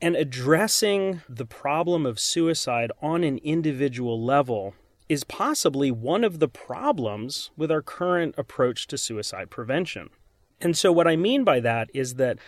And 0.00 0.16
addressing 0.16 1.22
the 1.28 1.46
problem 1.46 2.06
of 2.06 2.20
suicide 2.20 2.92
on 3.00 3.24
an 3.24 3.38
individual 3.38 4.22
level 4.22 4.74
is 5.08 5.24
possibly 5.24 5.90
one 5.90 6.24
of 6.24 6.38
the 6.38 6.48
problems 6.48 7.50
with 7.56 7.70
our 7.70 7.82
current 7.82 8.34
approach 8.38 8.86
to 8.88 8.98
suicide 8.98 9.50
prevention. 9.50 10.10
And 10.60 10.76
so, 10.76 10.92
what 10.92 11.08
I 11.08 11.16
mean 11.16 11.44
by 11.44 11.60
that 11.60 11.90
is 11.92 12.14
that 12.14 12.38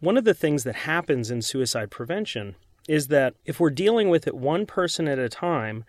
one 0.00 0.16
of 0.16 0.24
the 0.24 0.34
things 0.34 0.64
that 0.64 0.74
happens 0.74 1.30
in 1.30 1.42
suicide 1.42 1.90
prevention 1.90 2.56
is 2.88 3.08
that 3.08 3.34
if 3.44 3.60
we're 3.60 3.70
dealing 3.70 4.08
with 4.08 4.26
it 4.26 4.34
one 4.34 4.66
person 4.66 5.06
at 5.06 5.18
a 5.18 5.28
time, 5.28 5.84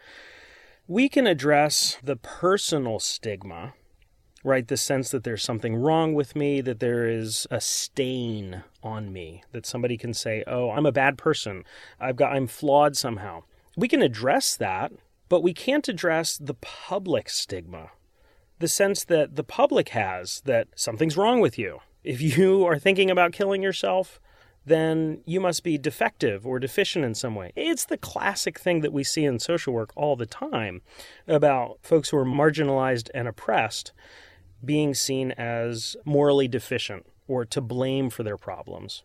we 0.92 1.08
can 1.08 1.26
address 1.26 1.98
the 2.04 2.18
personal 2.18 3.00
stigma, 3.00 3.74
right? 4.44 4.68
The 4.68 4.76
sense 4.76 5.10
that 5.12 5.24
there's 5.24 5.42
something 5.42 5.74
wrong 5.74 6.14
with 6.16 6.36
me, 6.36 6.60
that 6.60 6.82
there 6.82 7.08
is 7.08 7.48
a 7.50 7.62
stain 7.62 8.64
on 8.84 9.14
me, 9.14 9.42
that 9.54 9.66
somebody 9.66 9.98
can 9.98 10.14
say, 10.14 10.44
"Oh, 10.46 10.70
I'm 10.72 10.86
a 10.86 10.92
bad 10.92 11.18
person. 11.18 11.64
I've 11.98 12.18
got 12.18 12.34
I'm 12.34 12.46
flawed 12.46 12.98
somehow." 12.98 13.44
We 13.78 13.88
can 13.88 14.02
address 14.02 14.58
that, 14.58 14.92
but 15.30 15.42
we 15.42 15.54
can't 15.54 15.88
address 15.88 16.38
the 16.38 16.56
public 16.56 17.30
stigma. 17.30 17.92
The 18.60 18.68
sense 18.68 19.06
that 19.06 19.38
the 19.38 19.46
public 19.46 19.90
has 19.90 20.42
that 20.42 20.68
something's 20.76 21.16
wrong 21.16 21.40
with 21.40 21.58
you 21.58 21.80
if 22.04 22.20
you 22.20 22.66
are 22.66 22.78
thinking 22.78 23.10
about 23.10 23.32
killing 23.32 23.64
yourself, 23.64 24.20
then 24.66 25.22
you 25.26 25.40
must 25.40 25.64
be 25.64 25.78
defective 25.78 26.46
or 26.46 26.60
deficient 26.60 27.04
in 27.04 27.16
some 27.16 27.36
way. 27.36 27.52
It's 27.56 27.86
the 27.86 27.98
classic 27.98 28.60
thing 28.60 28.82
that 28.82 28.94
we 28.94 29.04
see 29.04 29.26
in 29.26 29.40
social 29.40 29.74
work 29.74 29.92
all 29.96 30.16
the 30.16 30.26
time 30.26 30.82
about 31.28 31.80
folks 31.82 32.10
who 32.10 32.18
are 32.18 32.26
marginalized 32.26 33.10
and 33.14 33.28
oppressed 33.28 33.92
being 34.64 34.94
seen 34.94 35.32
as 35.32 35.96
morally 36.06 36.48
deficient 36.48 37.06
or 37.28 37.46
to 37.46 37.62
blame 37.62 38.10
for 38.10 38.24
their 38.24 38.38
problems. 38.38 39.04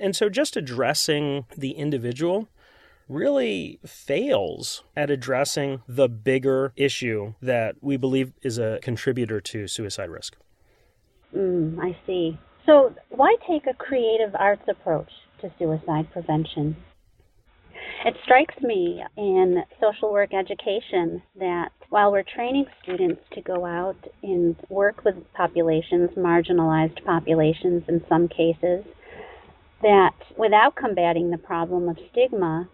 And 0.00 0.14
so 0.14 0.28
just 0.28 0.56
addressing 0.56 1.46
the 1.56 1.72
individual 1.72 2.48
really 3.08 3.80
fails 3.84 4.84
at 4.94 5.10
addressing 5.10 5.82
the 5.88 6.08
bigger 6.08 6.72
issue 6.76 7.34
that 7.40 7.76
we 7.80 7.96
believe 7.96 8.32
is 8.42 8.58
a 8.58 8.78
contributor 8.82 9.40
to 9.40 9.66
suicide 9.66 10.10
risk. 10.10 10.36
Mm, 11.34 11.78
I 11.82 11.96
see. 12.06 12.38
So, 12.68 12.92
why 13.08 13.34
take 13.48 13.66
a 13.66 13.72
creative 13.72 14.34
arts 14.34 14.64
approach 14.68 15.08
to 15.40 15.50
suicide 15.58 16.12
prevention? 16.12 16.76
It 18.04 18.14
strikes 18.24 18.56
me 18.60 19.02
in 19.16 19.62
social 19.80 20.12
work 20.12 20.34
education 20.34 21.22
that 21.40 21.70
while 21.88 22.12
we're 22.12 22.24
training 22.24 22.66
students 22.82 23.22
to 23.32 23.40
go 23.40 23.64
out 23.64 23.96
and 24.22 24.54
work 24.68 25.02
with 25.02 25.14
populations, 25.32 26.10
marginalized 26.10 27.02
populations 27.06 27.84
in 27.88 28.04
some 28.06 28.28
cases, 28.28 28.84
that 29.80 30.14
without 30.36 30.76
combating 30.76 31.30
the 31.30 31.38
problem 31.38 31.88
of 31.88 31.96
stigma, 32.12 32.68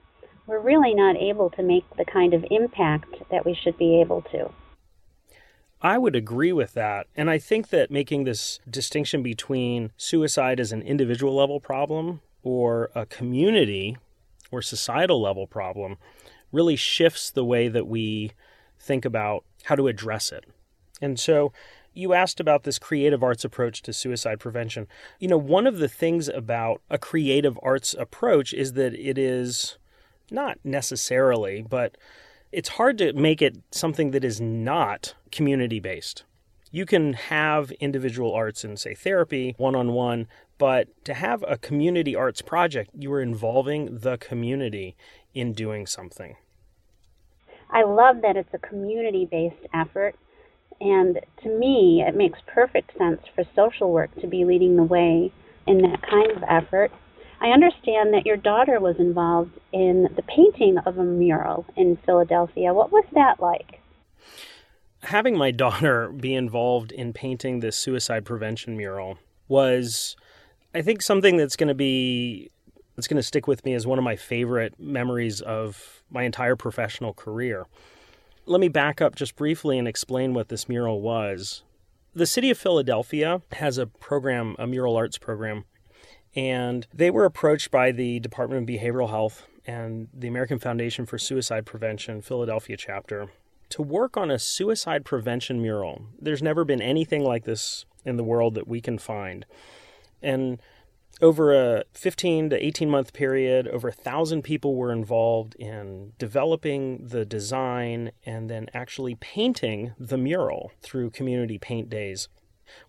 we're 0.48 0.60
really 0.60 0.94
not 0.94 1.14
able 1.14 1.50
to 1.50 1.62
make 1.62 1.84
the 1.96 2.04
kind 2.04 2.34
of 2.34 2.44
impact 2.50 3.14
that 3.30 3.46
we 3.46 3.56
should 3.62 3.78
be 3.78 4.00
able 4.00 4.22
to. 4.32 4.50
I 5.84 5.98
would 5.98 6.16
agree 6.16 6.50
with 6.50 6.72
that. 6.72 7.08
And 7.14 7.28
I 7.28 7.36
think 7.36 7.68
that 7.68 7.90
making 7.90 8.24
this 8.24 8.58
distinction 8.68 9.22
between 9.22 9.92
suicide 9.98 10.58
as 10.58 10.72
an 10.72 10.80
individual 10.80 11.34
level 11.34 11.60
problem 11.60 12.22
or 12.42 12.90
a 12.94 13.04
community 13.04 13.98
or 14.50 14.62
societal 14.62 15.20
level 15.20 15.46
problem 15.46 15.98
really 16.50 16.74
shifts 16.74 17.30
the 17.30 17.44
way 17.44 17.68
that 17.68 17.86
we 17.86 18.32
think 18.78 19.04
about 19.04 19.44
how 19.64 19.74
to 19.74 19.86
address 19.86 20.32
it. 20.32 20.46
And 21.02 21.20
so 21.20 21.52
you 21.92 22.14
asked 22.14 22.40
about 22.40 22.62
this 22.62 22.78
creative 22.78 23.22
arts 23.22 23.44
approach 23.44 23.82
to 23.82 23.92
suicide 23.92 24.40
prevention. 24.40 24.86
You 25.18 25.28
know, 25.28 25.36
one 25.36 25.66
of 25.66 25.78
the 25.78 25.88
things 25.88 26.28
about 26.28 26.80
a 26.88 26.96
creative 26.96 27.58
arts 27.62 27.92
approach 27.92 28.54
is 28.54 28.72
that 28.72 28.94
it 28.94 29.18
is 29.18 29.76
not 30.30 30.58
necessarily, 30.64 31.60
but 31.60 31.98
it's 32.54 32.68
hard 32.70 32.98
to 32.98 33.12
make 33.12 33.42
it 33.42 33.56
something 33.72 34.12
that 34.12 34.24
is 34.24 34.40
not 34.40 35.14
community 35.32 35.80
based. 35.80 36.22
You 36.70 36.86
can 36.86 37.14
have 37.14 37.72
individual 37.72 38.32
arts 38.32 38.64
in, 38.64 38.76
say, 38.76 38.94
therapy, 38.94 39.54
one 39.58 39.74
on 39.74 39.92
one, 39.92 40.28
but 40.56 40.88
to 41.04 41.14
have 41.14 41.44
a 41.46 41.58
community 41.58 42.14
arts 42.14 42.42
project, 42.42 42.90
you 42.96 43.12
are 43.12 43.20
involving 43.20 43.98
the 43.98 44.18
community 44.18 44.96
in 45.34 45.52
doing 45.52 45.84
something. 45.86 46.36
I 47.70 47.82
love 47.82 48.22
that 48.22 48.36
it's 48.36 48.54
a 48.54 48.58
community 48.58 49.26
based 49.28 49.66
effort. 49.72 50.14
And 50.80 51.20
to 51.42 51.48
me, 51.48 52.04
it 52.06 52.14
makes 52.14 52.38
perfect 52.46 52.96
sense 52.96 53.20
for 53.34 53.44
social 53.56 53.90
work 53.90 54.14
to 54.20 54.28
be 54.28 54.44
leading 54.44 54.76
the 54.76 54.84
way 54.84 55.32
in 55.66 55.78
that 55.82 56.02
kind 56.02 56.30
of 56.30 56.44
effort 56.48 56.92
I 57.44 57.48
understand 57.48 58.14
that 58.14 58.24
your 58.24 58.38
daughter 58.38 58.80
was 58.80 58.96
involved 58.98 59.60
in 59.70 60.08
the 60.16 60.22
painting 60.22 60.78
of 60.78 60.96
a 60.96 61.04
mural 61.04 61.66
in 61.76 61.98
Philadelphia. 62.06 62.72
What 62.72 62.90
was 62.90 63.04
that 63.12 63.38
like? 63.38 63.82
Having 65.02 65.36
my 65.36 65.50
daughter 65.64 66.08
be 66.08 66.34
involved 66.34 66.90
in 66.90 67.12
painting 67.12 67.60
this 67.60 67.76
suicide 67.76 68.24
prevention 68.24 68.78
mural 68.78 69.18
was, 69.46 70.16
I 70.74 70.80
think, 70.80 71.02
something 71.02 71.36
that's 71.36 71.54
going 71.54 71.68
to 71.68 71.74
be 71.74 72.50
that's 72.96 73.08
going 73.08 73.18
to 73.18 73.22
stick 73.22 73.46
with 73.46 73.62
me 73.66 73.74
as 73.74 73.86
one 73.86 73.98
of 73.98 74.04
my 74.04 74.16
favorite 74.16 74.80
memories 74.80 75.42
of 75.42 76.02
my 76.08 76.22
entire 76.22 76.56
professional 76.56 77.12
career. 77.12 77.66
Let 78.46 78.60
me 78.60 78.68
back 78.68 79.02
up 79.02 79.16
just 79.16 79.36
briefly 79.36 79.78
and 79.78 79.86
explain 79.86 80.32
what 80.32 80.48
this 80.48 80.66
mural 80.66 81.02
was. 81.02 81.62
The 82.14 82.26
city 82.26 82.48
of 82.48 82.56
Philadelphia 82.56 83.42
has 83.52 83.76
a 83.76 83.86
program, 83.86 84.56
a 84.58 84.66
mural 84.66 84.96
arts 84.96 85.18
program, 85.18 85.64
and 86.34 86.86
they 86.92 87.10
were 87.10 87.24
approached 87.24 87.70
by 87.70 87.92
the 87.92 88.20
Department 88.20 88.62
of 88.62 88.68
Behavioral 88.68 89.10
Health 89.10 89.46
and 89.66 90.08
the 90.12 90.28
American 90.28 90.58
Foundation 90.58 91.06
for 91.06 91.18
Suicide 91.18 91.64
Prevention 91.64 92.20
Philadelphia 92.20 92.76
chapter 92.76 93.28
to 93.70 93.82
work 93.82 94.16
on 94.16 94.30
a 94.30 94.38
suicide 94.38 95.04
prevention 95.04 95.60
mural. 95.60 96.06
There's 96.20 96.42
never 96.42 96.64
been 96.64 96.82
anything 96.82 97.24
like 97.24 97.44
this 97.44 97.86
in 98.04 98.16
the 98.16 98.24
world 98.24 98.54
that 98.54 98.68
we 98.68 98.80
can 98.80 98.98
find. 98.98 99.46
And 100.22 100.60
over 101.20 101.54
a 101.54 101.84
15 101.92 102.50
to 102.50 102.64
18 102.66 102.90
month 102.90 103.12
period, 103.12 103.68
over 103.68 103.88
a 103.88 103.92
thousand 103.92 104.42
people 104.42 104.74
were 104.74 104.92
involved 104.92 105.54
in 105.56 106.12
developing 106.18 107.06
the 107.06 107.24
design 107.24 108.10
and 108.26 108.50
then 108.50 108.68
actually 108.74 109.14
painting 109.16 109.92
the 109.98 110.18
mural 110.18 110.72
through 110.82 111.10
community 111.10 111.58
paint 111.58 111.88
days. 111.88 112.28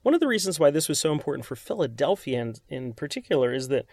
One 0.01 0.13
of 0.13 0.19
the 0.19 0.27
reasons 0.27 0.59
why 0.59 0.71
this 0.71 0.89
was 0.89 0.99
so 0.99 1.11
important 1.11 1.45
for 1.45 1.55
Philadelphia 1.55 2.41
in, 2.41 2.55
in 2.69 2.93
particular 2.93 3.53
is 3.53 3.67
that 3.69 3.85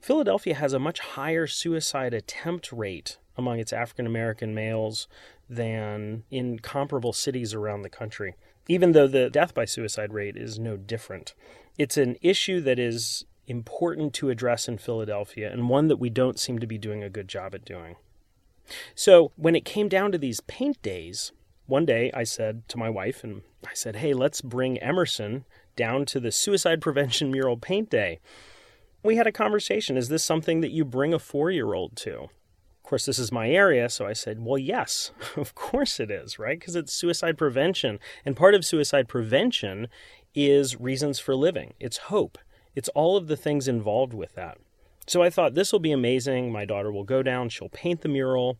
Philadelphia 0.00 0.54
has 0.54 0.72
a 0.72 0.78
much 0.78 1.00
higher 1.00 1.46
suicide 1.46 2.14
attempt 2.14 2.72
rate 2.72 3.18
among 3.36 3.58
its 3.58 3.72
African 3.72 4.06
American 4.06 4.54
males 4.54 5.08
than 5.48 6.24
in 6.30 6.58
comparable 6.58 7.12
cities 7.12 7.54
around 7.54 7.82
the 7.82 7.90
country, 7.90 8.34
even 8.68 8.92
though 8.92 9.06
the 9.06 9.28
death 9.28 9.54
by 9.54 9.64
suicide 9.64 10.12
rate 10.12 10.36
is 10.36 10.58
no 10.58 10.76
different. 10.76 11.34
It's 11.76 11.96
an 11.96 12.16
issue 12.22 12.60
that 12.62 12.78
is 12.78 13.24
important 13.46 14.14
to 14.14 14.30
address 14.30 14.68
in 14.68 14.78
Philadelphia 14.78 15.50
and 15.50 15.68
one 15.68 15.88
that 15.88 15.96
we 15.96 16.08
don't 16.08 16.38
seem 16.38 16.58
to 16.60 16.66
be 16.66 16.78
doing 16.78 17.02
a 17.02 17.10
good 17.10 17.28
job 17.28 17.54
at 17.54 17.64
doing. 17.64 17.96
So, 18.94 19.32
when 19.36 19.56
it 19.56 19.64
came 19.64 19.88
down 19.88 20.12
to 20.12 20.18
these 20.18 20.40
paint 20.42 20.80
days, 20.82 21.32
one 21.70 21.86
day 21.86 22.10
I 22.12 22.24
said 22.24 22.68
to 22.68 22.78
my 22.78 22.90
wife, 22.90 23.22
and 23.22 23.42
I 23.64 23.74
said, 23.74 23.96
hey, 23.96 24.12
let's 24.12 24.40
bring 24.40 24.78
Emerson 24.78 25.44
down 25.76 26.04
to 26.06 26.20
the 26.20 26.32
suicide 26.32 26.80
prevention 26.80 27.30
mural 27.32 27.56
paint 27.56 27.88
day. 27.88 28.18
We 29.02 29.16
had 29.16 29.26
a 29.26 29.32
conversation. 29.32 29.96
Is 29.96 30.08
this 30.08 30.24
something 30.24 30.60
that 30.60 30.72
you 30.72 30.84
bring 30.84 31.14
a 31.14 31.18
four 31.18 31.50
year 31.50 31.72
old 31.72 31.96
to? 31.98 32.24
Of 32.24 32.82
course, 32.82 33.06
this 33.06 33.20
is 33.20 33.30
my 33.30 33.48
area, 33.48 33.88
so 33.88 34.04
I 34.04 34.12
said, 34.12 34.44
well, 34.44 34.58
yes, 34.58 35.12
of 35.36 35.54
course 35.54 36.00
it 36.00 36.10
is, 36.10 36.38
right? 36.38 36.58
Because 36.58 36.74
it's 36.74 36.92
suicide 36.92 37.38
prevention. 37.38 38.00
And 38.26 38.36
part 38.36 38.54
of 38.54 38.64
suicide 38.64 39.06
prevention 39.08 39.86
is 40.34 40.80
reasons 40.80 41.20
for 41.20 41.36
living, 41.36 41.74
it's 41.80 41.96
hope, 41.96 42.36
it's 42.74 42.88
all 42.90 43.16
of 43.16 43.28
the 43.28 43.36
things 43.36 43.68
involved 43.68 44.12
with 44.12 44.34
that. 44.34 44.58
So 45.06 45.22
I 45.22 45.30
thought 45.30 45.54
this 45.54 45.72
will 45.72 45.80
be 45.80 45.90
amazing. 45.90 46.52
My 46.52 46.64
daughter 46.64 46.92
will 46.92 47.04
go 47.04 47.22
down, 47.22 47.48
she'll 47.48 47.68
paint 47.68 48.02
the 48.02 48.08
mural, 48.08 48.58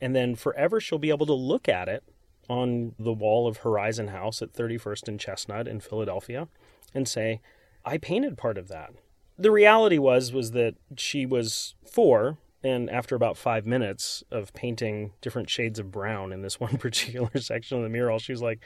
and 0.00 0.14
then 0.14 0.34
forever 0.34 0.80
she'll 0.80 0.98
be 0.98 1.10
able 1.10 1.26
to 1.26 1.34
look 1.34 1.68
at 1.68 1.88
it 1.88 2.02
on 2.48 2.94
the 2.98 3.12
wall 3.12 3.46
of 3.46 3.58
Horizon 3.58 4.08
House 4.08 4.42
at 4.42 4.52
31st 4.52 5.08
and 5.08 5.20
Chestnut 5.20 5.68
in 5.68 5.80
Philadelphia 5.80 6.48
and 6.94 7.06
say, 7.06 7.40
I 7.84 7.98
painted 7.98 8.38
part 8.38 8.58
of 8.58 8.68
that. 8.68 8.92
The 9.38 9.50
reality 9.50 9.98
was 9.98 10.32
was 10.32 10.52
that 10.52 10.74
she 10.96 11.26
was 11.26 11.74
4 11.90 12.36
and 12.62 12.90
after 12.90 13.14
about 13.14 13.36
5 13.36 13.66
minutes 13.66 14.24
of 14.30 14.52
painting 14.52 15.12
different 15.20 15.48
shades 15.48 15.78
of 15.78 15.92
brown 15.92 16.32
in 16.32 16.42
this 16.42 16.58
one 16.60 16.76
particular 16.78 17.30
section 17.38 17.78
of 17.78 17.84
the 17.84 17.88
mural, 17.88 18.18
she 18.18 18.32
was 18.32 18.42
like, 18.42 18.60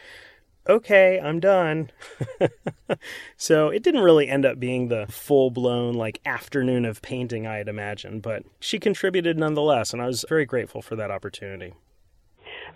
okay, 0.68 1.20
I'm 1.20 1.40
done. 1.40 1.90
so 3.36 3.68
it 3.68 3.82
didn't 3.82 4.02
really 4.02 4.28
end 4.28 4.46
up 4.46 4.60
being 4.60 4.88
the 4.88 5.06
full 5.08 5.50
blown 5.50 5.94
like 5.94 6.20
afternoon 6.24 6.84
of 6.84 7.02
painting 7.02 7.46
I 7.46 7.56
had 7.56 7.68
imagined, 7.68 8.22
but 8.22 8.44
she 8.60 8.78
contributed 8.78 9.38
nonetheless, 9.38 9.92
and 9.92 10.00
I 10.00 10.06
was 10.06 10.24
very 10.28 10.46
grateful 10.46 10.82
for 10.82 10.96
that 10.96 11.10
opportunity. 11.10 11.74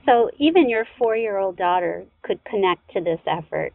So 0.07 0.31
even 0.39 0.69
your 0.69 0.87
four-year-old 0.99 1.57
daughter 1.57 2.07
could 2.23 2.43
connect 2.45 2.93
to 2.93 3.01
this 3.01 3.21
effort. 3.27 3.73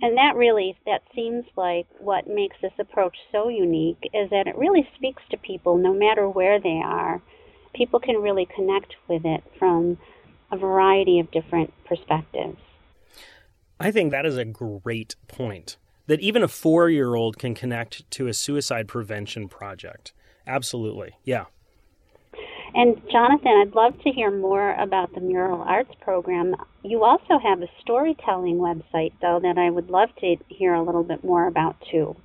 And 0.00 0.16
that 0.16 0.36
really, 0.36 0.76
that 0.86 1.02
seems 1.14 1.44
like 1.56 1.86
what 1.98 2.28
makes 2.28 2.56
this 2.62 2.72
approach 2.78 3.16
so 3.32 3.48
unique 3.48 4.10
is 4.12 4.30
that 4.30 4.46
it 4.46 4.56
really 4.56 4.88
speaks 4.96 5.22
to 5.30 5.36
people 5.36 5.76
no 5.76 5.92
matter 5.92 6.28
where 6.28 6.60
they 6.60 6.80
are. 6.84 7.20
People 7.74 8.00
can 8.00 8.16
really 8.16 8.46
connect 8.54 8.94
with 9.08 9.24
it 9.24 9.42
from 9.58 9.98
a 10.50 10.56
variety 10.56 11.18
of 11.18 11.30
different 11.30 11.72
perspectives. 11.84 12.58
I 13.80 13.90
think 13.90 14.10
that 14.12 14.26
is 14.26 14.36
a 14.36 14.44
great 14.44 15.16
point. 15.26 15.76
That 16.06 16.20
even 16.20 16.42
a 16.42 16.48
four 16.48 16.88
year 16.88 17.14
old 17.14 17.38
can 17.38 17.54
connect 17.54 18.08
to 18.12 18.28
a 18.28 18.34
suicide 18.34 18.88
prevention 18.88 19.48
project. 19.48 20.12
Absolutely. 20.46 21.16
Yeah. 21.24 21.46
And 22.74 23.00
Jonathan, 23.10 23.52
I'd 23.62 23.74
love 23.74 24.00
to 24.02 24.10
hear 24.10 24.30
more 24.30 24.74
about 24.74 25.14
the 25.14 25.20
Mural 25.20 25.62
Arts 25.62 25.92
program. 26.00 26.56
You 26.82 27.04
also 27.04 27.38
have 27.38 27.62
a 27.62 27.68
storytelling 27.80 28.56
website, 28.56 29.12
though, 29.20 29.38
that 29.40 29.58
I 29.58 29.70
would 29.70 29.90
love 29.90 30.08
to 30.20 30.36
hear 30.48 30.74
a 30.74 30.82
little 30.82 31.04
bit 31.04 31.22
more 31.22 31.46
about, 31.46 31.76
too. 31.90 32.16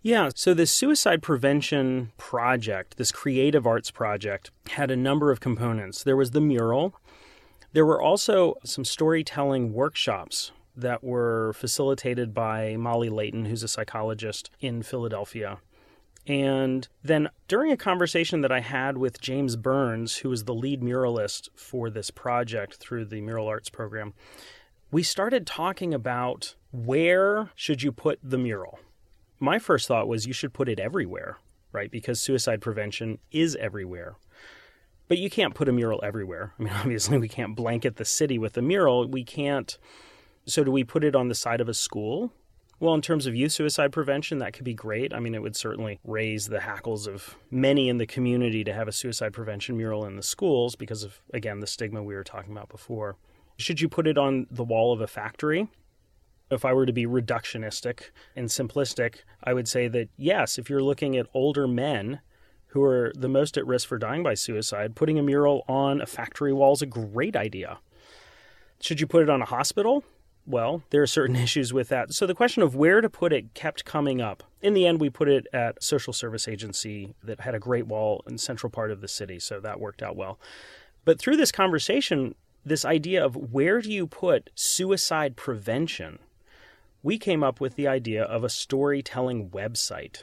Yeah, 0.00 0.30
so 0.34 0.54
the 0.54 0.64
suicide 0.64 1.22
prevention 1.22 2.12
project, 2.16 2.96
this 2.96 3.12
creative 3.12 3.66
arts 3.66 3.90
project, 3.90 4.50
had 4.70 4.90
a 4.90 4.96
number 4.96 5.30
of 5.30 5.40
components. 5.40 6.02
There 6.02 6.16
was 6.16 6.30
the 6.30 6.40
mural, 6.40 6.94
there 7.72 7.84
were 7.84 8.00
also 8.00 8.54
some 8.64 8.84
storytelling 8.84 9.74
workshops 9.74 10.52
that 10.74 11.04
were 11.04 11.52
facilitated 11.52 12.32
by 12.32 12.76
Molly 12.76 13.10
Layton, 13.10 13.44
who's 13.44 13.62
a 13.62 13.68
psychologist 13.68 14.50
in 14.60 14.82
Philadelphia. 14.82 15.58
And 16.26 16.86
then 17.02 17.30
during 17.46 17.72
a 17.72 17.76
conversation 17.76 18.42
that 18.42 18.52
I 18.52 18.60
had 18.60 18.98
with 18.98 19.20
James 19.20 19.56
Burns, 19.56 20.18
who 20.18 20.28
was 20.28 20.44
the 20.44 20.54
lead 20.54 20.82
muralist 20.82 21.48
for 21.54 21.88
this 21.88 22.10
project 22.10 22.76
through 22.76 23.06
the 23.06 23.22
Mural 23.22 23.48
Arts 23.48 23.70
program, 23.70 24.12
we 24.90 25.02
started 25.02 25.46
talking 25.46 25.94
about 25.94 26.54
where 26.70 27.50
should 27.54 27.82
you 27.82 27.92
put 27.92 28.18
the 28.22 28.38
mural. 28.38 28.78
My 29.38 29.58
first 29.58 29.88
thought 29.88 30.08
was 30.08 30.26
you 30.26 30.32
should 30.32 30.52
put 30.52 30.68
it 30.68 30.80
everywhere, 30.80 31.38
right? 31.72 31.90
Because 31.90 32.20
suicide 32.20 32.60
prevention 32.60 33.18
is 33.30 33.56
everywhere. 33.56 34.16
But 35.06 35.18
you 35.18 35.30
can't 35.30 35.54
put 35.54 35.68
a 35.68 35.72
mural 35.72 36.00
everywhere. 36.02 36.52
I 36.58 36.62
mean, 36.62 36.72
obviously, 36.76 37.18
we 37.18 37.28
can't 37.28 37.56
blanket 37.56 37.96
the 37.96 38.04
city 38.04 38.38
with 38.38 38.56
a 38.56 38.62
mural. 38.62 39.08
We 39.08 39.24
can't. 39.24 39.78
So, 40.46 40.64
do 40.64 40.70
we 40.70 40.84
put 40.84 41.04
it 41.04 41.16
on 41.16 41.28
the 41.28 41.34
side 41.34 41.60
of 41.60 41.68
a 41.68 41.74
school? 41.74 42.32
Well, 42.80 42.94
in 42.94 43.02
terms 43.02 43.26
of 43.26 43.34
youth 43.34 43.50
suicide 43.50 43.90
prevention, 43.90 44.38
that 44.38 44.52
could 44.52 44.64
be 44.64 44.74
great. 44.74 45.12
I 45.12 45.18
mean, 45.18 45.34
it 45.34 45.42
would 45.42 45.56
certainly 45.56 45.98
raise 46.04 46.46
the 46.46 46.60
hackles 46.60 47.08
of 47.08 47.36
many 47.50 47.88
in 47.88 47.98
the 47.98 48.06
community 48.06 48.62
to 48.62 48.72
have 48.72 48.86
a 48.86 48.92
suicide 48.92 49.32
prevention 49.32 49.76
mural 49.76 50.04
in 50.04 50.14
the 50.14 50.22
schools 50.22 50.76
because 50.76 51.02
of, 51.02 51.20
again, 51.34 51.58
the 51.58 51.66
stigma 51.66 52.04
we 52.04 52.14
were 52.14 52.22
talking 52.22 52.52
about 52.52 52.68
before. 52.68 53.16
Should 53.56 53.80
you 53.80 53.88
put 53.88 54.06
it 54.06 54.16
on 54.16 54.46
the 54.48 54.62
wall 54.62 54.92
of 54.92 55.00
a 55.00 55.08
factory? 55.08 55.66
If 56.52 56.64
I 56.64 56.72
were 56.72 56.86
to 56.86 56.92
be 56.92 57.04
reductionistic 57.04 58.10
and 58.36 58.48
simplistic, 58.48 59.22
I 59.42 59.54
would 59.54 59.66
say 59.66 59.88
that 59.88 60.08
yes, 60.16 60.56
if 60.56 60.70
you're 60.70 60.82
looking 60.82 61.16
at 61.16 61.26
older 61.34 61.66
men 61.66 62.20
who 62.68 62.84
are 62.84 63.12
the 63.16 63.28
most 63.28 63.58
at 63.58 63.66
risk 63.66 63.88
for 63.88 63.98
dying 63.98 64.22
by 64.22 64.34
suicide, 64.34 64.94
putting 64.94 65.18
a 65.18 65.22
mural 65.22 65.64
on 65.68 66.00
a 66.00 66.06
factory 66.06 66.52
wall 66.52 66.74
is 66.74 66.82
a 66.82 66.86
great 66.86 67.34
idea. 67.34 67.80
Should 68.80 69.00
you 69.00 69.08
put 69.08 69.24
it 69.24 69.30
on 69.30 69.42
a 69.42 69.46
hospital? 69.46 70.04
Well, 70.48 70.82
there 70.88 71.02
are 71.02 71.06
certain 71.06 71.36
issues 71.46 71.72
with 71.72 71.90
that. 71.90 72.14
So 72.14 72.26
the 72.26 72.34
question 72.34 72.62
of 72.62 72.74
where 72.74 73.00
to 73.00 73.10
put 73.10 73.32
it 73.32 73.52
kept 73.54 73.84
coming 73.84 74.20
up. 74.20 74.42
In 74.62 74.74
the 74.74 74.86
end, 74.86 75.00
we 75.00 75.10
put 75.10 75.28
it 75.28 75.46
at 75.52 75.82
social 75.82 76.12
service 76.12 76.48
agency 76.48 77.14
that 77.22 77.40
had 77.40 77.54
a 77.54 77.60
great 77.60 77.86
wall 77.86 78.24
in 78.26 78.38
central 78.38 78.70
part 78.70 78.90
of 78.90 79.02
the 79.02 79.08
city, 79.08 79.38
so 79.38 79.60
that 79.60 79.78
worked 79.78 80.02
out 80.02 80.16
well. 80.16 80.38
But 81.04 81.18
through 81.18 81.36
this 81.36 81.52
conversation, 81.52 82.34
this 82.64 82.84
idea 82.84 83.24
of 83.24 83.36
where 83.36 83.80
do 83.80 83.92
you 83.92 84.06
put 84.06 84.50
suicide 84.54 85.36
prevention, 85.36 86.18
we 87.02 87.18
came 87.18 87.44
up 87.44 87.60
with 87.60 87.76
the 87.76 87.86
idea 87.86 88.24
of 88.24 88.42
a 88.42 88.48
storytelling 88.48 89.50
website. 89.50 90.22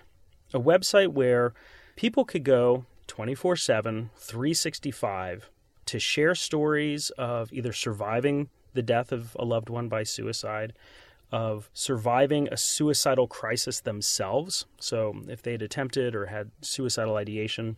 A 0.53 0.59
website 0.59 1.09
where 1.09 1.53
people 1.95 2.25
could 2.25 2.43
go 2.43 2.85
24 3.07 3.55
7, 3.55 4.09
365 4.15 5.49
to 5.85 5.99
share 5.99 6.33
stories 6.33 7.11
of 7.11 7.53
either 7.53 7.71
surviving 7.71 8.49
the 8.75 8.83
death 8.83 9.11
of 9.11 9.35
a 9.39 9.45
loved 9.45 9.69
one 9.69 9.89
by 9.89 10.03
suicide, 10.03 10.73
of 11.31 11.69
surviving 11.73 12.47
a 12.49 12.57
suicidal 12.57 13.27
crisis 13.27 13.79
themselves. 13.79 14.65
So, 14.79 15.21
if 15.27 15.41
they 15.41 15.53
had 15.53 15.61
attempted 15.61 16.15
or 16.15 16.27
had 16.27 16.51
suicidal 16.61 17.15
ideation, 17.15 17.77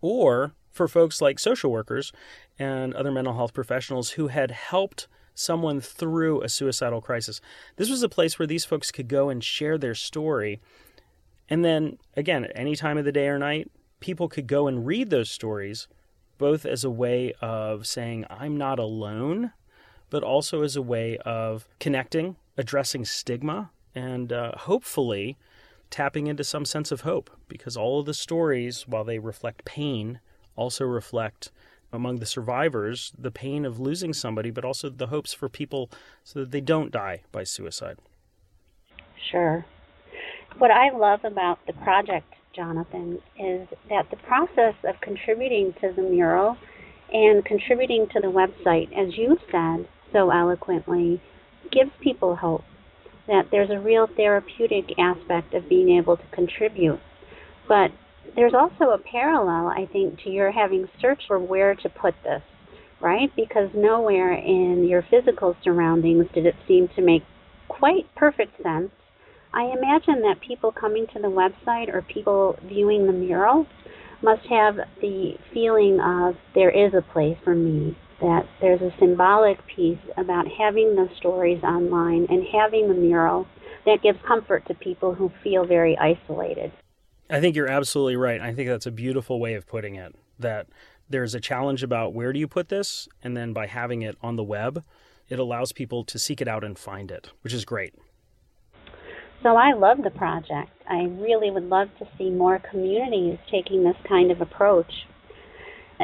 or 0.00 0.52
for 0.70 0.88
folks 0.88 1.22
like 1.22 1.38
social 1.38 1.70
workers 1.70 2.12
and 2.58 2.94
other 2.94 3.12
mental 3.12 3.34
health 3.34 3.54
professionals 3.54 4.10
who 4.10 4.28
had 4.28 4.50
helped 4.50 5.06
someone 5.34 5.80
through 5.80 6.42
a 6.42 6.48
suicidal 6.48 7.00
crisis. 7.00 7.40
This 7.76 7.90
was 7.90 8.02
a 8.02 8.08
place 8.08 8.38
where 8.38 8.46
these 8.46 8.64
folks 8.64 8.90
could 8.90 9.08
go 9.08 9.28
and 9.28 9.42
share 9.42 9.78
their 9.78 9.94
story. 9.94 10.60
And 11.48 11.64
then, 11.64 11.98
again, 12.16 12.44
at 12.44 12.52
any 12.54 12.76
time 12.76 12.98
of 12.98 13.04
the 13.04 13.12
day 13.12 13.28
or 13.28 13.38
night, 13.38 13.70
people 14.00 14.28
could 14.28 14.46
go 14.46 14.66
and 14.66 14.86
read 14.86 15.10
those 15.10 15.30
stories, 15.30 15.88
both 16.38 16.64
as 16.64 16.84
a 16.84 16.90
way 16.90 17.32
of 17.40 17.86
saying, 17.86 18.26
I'm 18.30 18.56
not 18.56 18.78
alone 18.78 19.52
but 20.14 20.22
also 20.22 20.62
as 20.62 20.76
a 20.76 20.80
way 20.80 21.18
of 21.24 21.66
connecting, 21.80 22.36
addressing 22.56 23.04
stigma, 23.04 23.72
and 23.96 24.32
uh, 24.32 24.52
hopefully 24.58 25.36
tapping 25.90 26.28
into 26.28 26.44
some 26.44 26.64
sense 26.64 26.92
of 26.92 27.00
hope 27.00 27.30
because 27.48 27.76
all 27.76 27.98
of 27.98 28.06
the 28.06 28.14
stories, 28.14 28.86
while 28.86 29.02
they 29.02 29.18
reflect 29.18 29.64
pain, 29.64 30.20
also 30.54 30.84
reflect 30.84 31.50
among 31.92 32.20
the 32.20 32.26
survivors 32.26 33.12
the 33.18 33.32
pain 33.32 33.64
of 33.64 33.80
losing 33.80 34.12
somebody, 34.12 34.52
but 34.52 34.64
also 34.64 34.88
the 34.88 35.08
hopes 35.08 35.32
for 35.32 35.48
people 35.48 35.90
so 36.22 36.38
that 36.38 36.52
they 36.52 36.60
don't 36.60 36.92
die 36.92 37.22
by 37.32 37.42
suicide. 37.42 37.98
Sure. 39.32 39.66
What 40.58 40.70
I 40.70 40.96
love 40.96 41.24
about 41.24 41.58
the 41.66 41.72
project, 41.72 42.32
Jonathan, 42.54 43.18
is 43.36 43.66
that 43.90 44.08
the 44.10 44.16
process 44.28 44.76
of 44.84 44.94
contributing 45.00 45.74
to 45.80 45.92
the 45.92 46.02
mural 46.02 46.56
and 47.12 47.44
contributing 47.44 48.06
to 48.12 48.20
the 48.20 48.28
website, 48.28 48.96
as 48.96 49.18
you 49.18 49.36
said, 49.50 49.88
so 50.14 50.30
eloquently 50.30 51.20
gives 51.70 51.90
people 52.00 52.36
hope 52.36 52.62
that 53.26 53.48
there's 53.50 53.70
a 53.70 53.78
real 53.78 54.06
therapeutic 54.16 54.84
aspect 54.98 55.52
of 55.54 55.68
being 55.68 55.98
able 55.98 56.16
to 56.16 56.22
contribute. 56.32 57.00
But 57.68 57.90
there's 58.36 58.54
also 58.54 58.92
a 58.92 58.98
parallel, 58.98 59.68
I 59.68 59.88
think, 59.92 60.20
to 60.22 60.30
your 60.30 60.52
having 60.52 60.88
searched 61.00 61.24
for 61.26 61.38
where 61.38 61.74
to 61.74 61.88
put 61.88 62.14
this, 62.22 62.42
right? 63.00 63.30
Because 63.34 63.70
nowhere 63.74 64.32
in 64.32 64.86
your 64.88 65.04
physical 65.10 65.56
surroundings 65.64 66.26
did 66.34 66.46
it 66.46 66.54
seem 66.68 66.88
to 66.96 67.02
make 67.02 67.22
quite 67.68 68.06
perfect 68.14 68.62
sense. 68.62 68.90
I 69.52 69.64
imagine 69.64 70.22
that 70.22 70.40
people 70.46 70.72
coming 70.72 71.06
to 71.14 71.20
the 71.20 71.28
website 71.28 71.92
or 71.92 72.02
people 72.02 72.58
viewing 72.64 73.06
the 73.06 73.12
mural 73.12 73.66
must 74.22 74.42
have 74.48 74.76
the 75.00 75.34
feeling 75.52 76.00
of 76.00 76.34
there 76.54 76.70
is 76.70 76.92
a 76.94 77.12
place 77.12 77.36
for 77.44 77.54
me 77.54 77.96
that 78.20 78.46
there's 78.60 78.80
a 78.80 78.94
symbolic 78.98 79.58
piece 79.66 79.98
about 80.16 80.46
having 80.48 80.94
the 80.94 81.08
stories 81.16 81.62
online 81.62 82.26
and 82.28 82.44
having 82.52 82.88
the 82.88 82.94
mural 82.94 83.46
that 83.86 84.02
gives 84.02 84.18
comfort 84.26 84.66
to 84.66 84.74
people 84.74 85.14
who 85.14 85.30
feel 85.42 85.66
very 85.66 85.96
isolated. 85.98 86.72
I 87.30 87.40
think 87.40 87.56
you're 87.56 87.68
absolutely 87.68 88.16
right. 88.16 88.40
I 88.40 88.54
think 88.54 88.68
that's 88.68 88.86
a 88.86 88.90
beautiful 88.90 89.40
way 89.40 89.54
of 89.54 89.66
putting 89.66 89.96
it. 89.96 90.14
That 90.38 90.66
there's 91.08 91.34
a 91.34 91.40
challenge 91.40 91.82
about 91.82 92.14
where 92.14 92.32
do 92.32 92.38
you 92.38 92.48
put 92.48 92.68
this, 92.68 93.08
and 93.22 93.36
then 93.36 93.52
by 93.52 93.66
having 93.66 94.02
it 94.02 94.16
on 94.22 94.36
the 94.36 94.44
web, 94.44 94.84
it 95.28 95.38
allows 95.38 95.72
people 95.72 96.04
to 96.04 96.18
seek 96.18 96.40
it 96.40 96.48
out 96.48 96.64
and 96.64 96.78
find 96.78 97.10
it, 97.10 97.30
which 97.42 97.52
is 97.52 97.64
great. 97.64 97.94
So 99.42 99.56
I 99.56 99.72
love 99.72 99.98
the 100.02 100.10
project. 100.10 100.70
I 100.88 101.04
really 101.04 101.50
would 101.50 101.68
love 101.68 101.88
to 101.98 102.08
see 102.16 102.30
more 102.30 102.60
communities 102.70 103.38
taking 103.50 103.84
this 103.84 103.96
kind 104.08 104.30
of 104.30 104.40
approach 104.40 104.90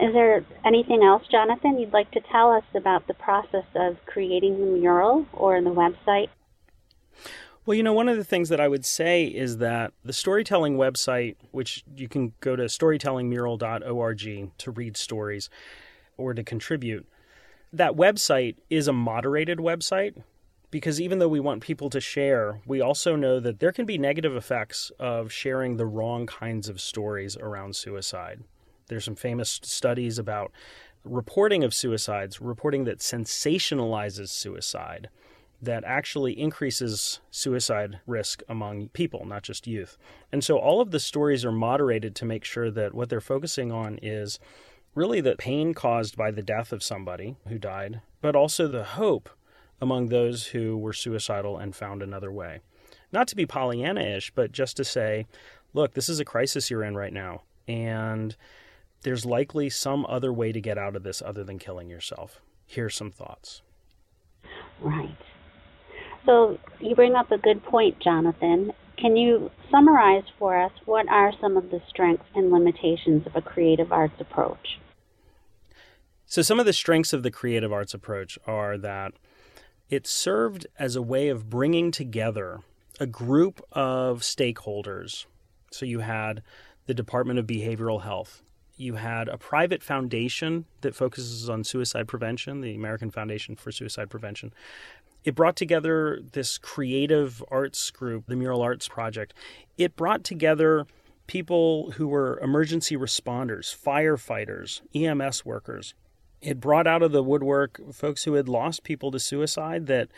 is 0.00 0.12
there 0.12 0.44
anything 0.64 1.02
else, 1.02 1.22
Jonathan, 1.30 1.78
you'd 1.78 1.92
like 1.92 2.10
to 2.12 2.20
tell 2.32 2.52
us 2.52 2.64
about 2.74 3.06
the 3.06 3.14
process 3.14 3.64
of 3.74 3.96
creating 4.06 4.58
the 4.58 4.78
mural 4.78 5.26
or 5.32 5.60
the 5.62 5.70
website? 5.70 6.28
Well, 7.66 7.76
you 7.76 7.82
know, 7.82 7.92
one 7.92 8.08
of 8.08 8.16
the 8.16 8.24
things 8.24 8.48
that 8.48 8.60
I 8.60 8.68
would 8.68 8.86
say 8.86 9.24
is 9.24 9.58
that 9.58 9.92
the 10.04 10.12
storytelling 10.12 10.76
website, 10.76 11.36
which 11.50 11.84
you 11.94 12.08
can 12.08 12.32
go 12.40 12.56
to 12.56 12.64
storytellingmural.org 12.64 14.50
to 14.58 14.70
read 14.70 14.96
stories 14.96 15.50
or 16.16 16.34
to 16.34 16.42
contribute, 16.42 17.06
that 17.72 17.92
website 17.92 18.56
is 18.70 18.88
a 18.88 18.92
moderated 18.92 19.58
website 19.58 20.22
because 20.70 21.00
even 21.00 21.18
though 21.18 21.28
we 21.28 21.40
want 21.40 21.62
people 21.62 21.90
to 21.90 22.00
share, 22.00 22.60
we 22.66 22.80
also 22.80 23.16
know 23.16 23.40
that 23.40 23.60
there 23.60 23.72
can 23.72 23.86
be 23.86 23.98
negative 23.98 24.34
effects 24.34 24.90
of 24.98 25.30
sharing 25.30 25.76
the 25.76 25.86
wrong 25.86 26.26
kinds 26.26 26.68
of 26.68 26.80
stories 26.80 27.36
around 27.36 27.76
suicide. 27.76 28.42
There's 28.90 29.05
some 29.07 29.16
famous 29.16 29.61
studies 29.62 30.18
about 30.18 30.53
reporting 31.05 31.64
of 31.64 31.72
suicides, 31.72 32.40
reporting 32.40 32.85
that 32.85 32.98
sensationalizes 32.98 34.29
suicide, 34.29 35.09
that 35.62 35.85
actually 35.85 36.38
increases 36.38 37.20
suicide 37.31 38.00
risk 38.07 38.42
among 38.48 38.88
people, 38.88 39.24
not 39.24 39.42
just 39.42 39.66
youth. 39.66 39.96
And 40.33 40.42
so 40.42 40.59
all 40.59 40.81
of 40.81 40.90
the 40.90 41.00
stories 41.00 41.44
are 41.44 41.53
moderated 41.53 42.14
to 42.16 42.24
make 42.24 42.44
sure 42.44 42.70
that 42.70 42.94
what 42.94 43.09
they're 43.09 43.20
focusing 43.20 43.70
on 43.72 43.98
is 44.03 44.38
really 44.94 45.20
the 45.20 45.37
pain 45.37 45.72
caused 45.72 46.16
by 46.16 46.31
the 46.31 46.42
death 46.42 46.72
of 46.72 46.83
somebody 46.83 47.37
who 47.48 47.59
died, 47.59 48.00
but 48.20 48.35
also 48.35 48.66
the 48.66 48.85
hope 48.85 49.31
among 49.81 50.09
those 50.09 50.48
who 50.48 50.76
were 50.76 50.92
suicidal 50.92 51.57
and 51.59 51.76
found 51.76 52.03
another 52.03 52.33
way. 52.33 52.61
Not 53.12 53.29
to 53.29 53.37
be 53.37 53.46
Pollyanna 53.46 54.00
ish, 54.00 54.31
but 54.35 54.53
just 54.53 54.76
to 54.76 54.85
say, 54.85 55.26
look, 55.72 55.94
this 55.94 56.09
is 56.09 56.20
a 56.20 56.24
crisis 56.24 56.70
you're 56.70 56.85
in 56.85 56.96
right 56.96 57.12
now. 57.12 57.42
And 57.68 58.37
there's 59.02 59.24
likely 59.24 59.70
some 59.70 60.06
other 60.08 60.32
way 60.32 60.52
to 60.52 60.60
get 60.60 60.78
out 60.78 60.96
of 60.96 61.02
this 61.02 61.22
other 61.22 61.44
than 61.44 61.58
killing 61.58 61.88
yourself. 61.88 62.40
Here's 62.66 62.94
some 62.94 63.10
thoughts. 63.10 63.62
Right. 64.80 65.16
So 66.26 66.58
you 66.80 66.94
bring 66.94 67.14
up 67.14 67.30
a 67.32 67.38
good 67.38 67.64
point, 67.64 67.98
Jonathan. 68.00 68.72
Can 68.98 69.16
you 69.16 69.50
summarize 69.70 70.24
for 70.38 70.60
us 70.60 70.72
what 70.84 71.08
are 71.08 71.32
some 71.40 71.56
of 71.56 71.70
the 71.70 71.80
strengths 71.88 72.26
and 72.34 72.50
limitations 72.50 73.26
of 73.26 73.34
a 73.34 73.40
creative 73.40 73.92
arts 73.92 74.20
approach? 74.20 74.78
So, 76.26 76.42
some 76.42 76.60
of 76.60 76.66
the 76.66 76.72
strengths 76.72 77.12
of 77.12 77.22
the 77.22 77.30
creative 77.30 77.72
arts 77.72 77.94
approach 77.94 78.38
are 78.46 78.78
that 78.78 79.14
it 79.88 80.06
served 80.06 80.66
as 80.78 80.94
a 80.94 81.02
way 81.02 81.28
of 81.28 81.50
bringing 81.50 81.90
together 81.90 82.60
a 83.00 83.06
group 83.06 83.60
of 83.72 84.20
stakeholders. 84.20 85.24
So, 85.72 85.86
you 85.86 86.00
had 86.00 86.42
the 86.86 86.94
Department 86.94 87.40
of 87.40 87.46
Behavioral 87.46 88.02
Health, 88.02 88.42
you 88.81 88.95
had 88.95 89.29
a 89.29 89.38
private 89.38 89.83
foundation 89.83 90.64
that 90.81 90.95
focuses 90.95 91.49
on 91.49 91.64
suicide 91.64 92.09
prevention, 92.09 92.61
the 92.61 92.75
American 92.75 93.11
Foundation 93.11 93.57
for 93.57 93.71
Suicide 93.71 94.11
Prevention. 94.11 94.53
It 95.23 95.35
brought 95.35 95.57
together 95.57 96.21
this 96.33 96.57
creative 96.57 97.45
arts 97.51 97.90
group, 97.90 98.25
the 98.27 98.37
Mural 98.37 98.62
Arts 98.62 98.88
Project. 98.88 99.35
It 99.77 99.97
brought 99.97 100.25
together 100.25 100.87
people 101.27 101.93
who 101.93 102.09
were 102.09 102.40
emergency 102.40 102.97
responders, 102.97 103.77
firefighters, 103.77 104.81
EMS 104.95 105.45
workers. 105.45 105.95
It 106.40 106.59
brought 106.59 106.87
out 106.87 107.03
of 107.03 107.12
the 107.12 107.23
woodwork 107.23 107.81
folks 107.93 108.25
who 108.25 108.35
had 108.35 108.49
lost 108.49 108.83
people 108.83 109.11
to 109.11 109.21
suicide 109.21 109.87
that 109.87 110.09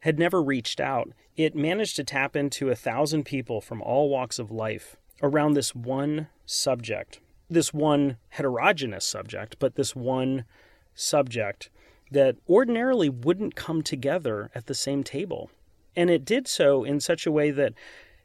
had 0.00 0.18
never 0.18 0.42
reached 0.42 0.80
out. 0.80 1.12
It 1.36 1.54
managed 1.54 1.96
to 1.96 2.04
tap 2.04 2.34
into 2.34 2.70
a 2.70 2.74
thousand 2.74 3.24
people 3.24 3.60
from 3.60 3.82
all 3.82 4.08
walks 4.08 4.38
of 4.38 4.50
life 4.50 4.96
around 5.22 5.52
this 5.52 5.74
one 5.74 6.28
subject 6.46 7.20
this 7.50 7.74
one 7.74 8.16
heterogeneous 8.30 9.04
subject, 9.04 9.56
but 9.58 9.74
this 9.74 9.94
one 9.96 10.44
subject 10.94 11.70
that 12.10 12.36
ordinarily 12.48 13.08
wouldn't 13.08 13.54
come 13.54 13.82
together 13.82 14.50
at 14.54 14.66
the 14.66 14.74
same 14.74 15.02
table. 15.02 15.50
And 15.96 16.10
it 16.10 16.24
did 16.24 16.48
so 16.48 16.84
in 16.84 17.00
such 17.00 17.26
a 17.26 17.32
way 17.32 17.50
that 17.50 17.74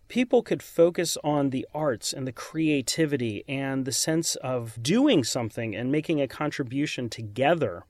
people 0.08 0.44
could 0.44 0.62
focus 0.62 1.18
on 1.24 1.50
the 1.50 1.68
arts 1.74 2.14
and 2.14 2.28
the 2.28 2.32
creativity 2.32 3.44
and 3.48 3.86
the 3.86 3.92
sense 3.92 4.36
of 4.38 4.82
doing 4.82 5.24
something 5.24 5.76
and 5.76 5.92
making 5.92 6.22
a 6.22 6.28
contribution 6.28 7.10
together 7.10 7.84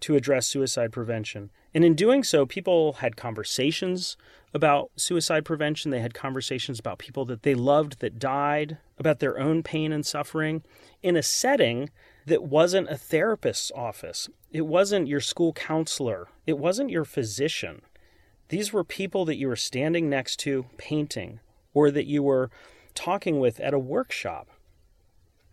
to 0.00 0.16
address 0.16 0.46
suicide 0.46 0.92
prevention. 0.92 1.50
And 1.74 1.84
in 1.84 1.94
doing 1.94 2.24
so, 2.24 2.46
people 2.46 2.94
had 2.94 3.16
conversations 3.16 4.16
about 4.52 4.90
suicide 4.96 5.44
prevention. 5.44 5.90
They 5.90 6.00
had 6.00 6.14
conversations 6.14 6.78
about 6.78 6.98
people 6.98 7.24
that 7.26 7.42
they 7.42 7.54
loved 7.54 8.00
that 8.00 8.18
died, 8.18 8.78
about 8.98 9.20
their 9.20 9.38
own 9.38 9.62
pain 9.62 9.92
and 9.92 10.04
suffering 10.04 10.62
in 11.02 11.16
a 11.16 11.22
setting 11.22 11.90
that 12.26 12.42
wasn't 12.42 12.90
a 12.90 12.96
therapist's 12.96 13.70
office. 13.74 14.28
It 14.50 14.66
wasn't 14.66 15.08
your 15.08 15.20
school 15.20 15.52
counselor. 15.52 16.28
It 16.46 16.58
wasn't 16.58 16.90
your 16.90 17.04
physician. 17.04 17.82
These 18.48 18.72
were 18.72 18.84
people 18.84 19.24
that 19.26 19.36
you 19.36 19.46
were 19.46 19.56
standing 19.56 20.10
next 20.10 20.36
to 20.40 20.66
painting 20.76 21.40
or 21.72 21.90
that 21.92 22.06
you 22.06 22.22
were 22.22 22.50
talking 22.94 23.38
with 23.38 23.60
at 23.60 23.74
a 23.74 23.78
workshop. 23.78 24.48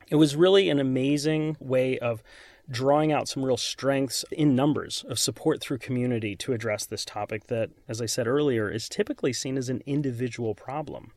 It 0.10 0.16
was 0.16 0.36
really 0.36 0.70
an 0.70 0.80
amazing 0.80 1.58
way 1.60 2.00
of 2.00 2.24
drawing 2.69 3.12
out 3.12 3.27
some 3.27 3.43
real 3.43 3.58
strengths 3.58 4.25
in 4.32 4.56
numbers 4.56 5.06
of 5.10 5.19
support 5.19 5.62
through 5.62 5.77
community 5.77 6.36
to 6.36 6.53
address 6.53 6.86
this 6.86 7.06
topic 7.06 7.47
that, 7.47 7.69
as 7.88 8.01
I 8.01 8.06
said 8.06 8.27
earlier, 8.27 8.69
is 8.69 8.89
typically 8.89 9.34
seen 9.34 9.58
as 9.58 9.69
an 9.69 9.82
individual 9.86 10.53
problem. 10.56 11.12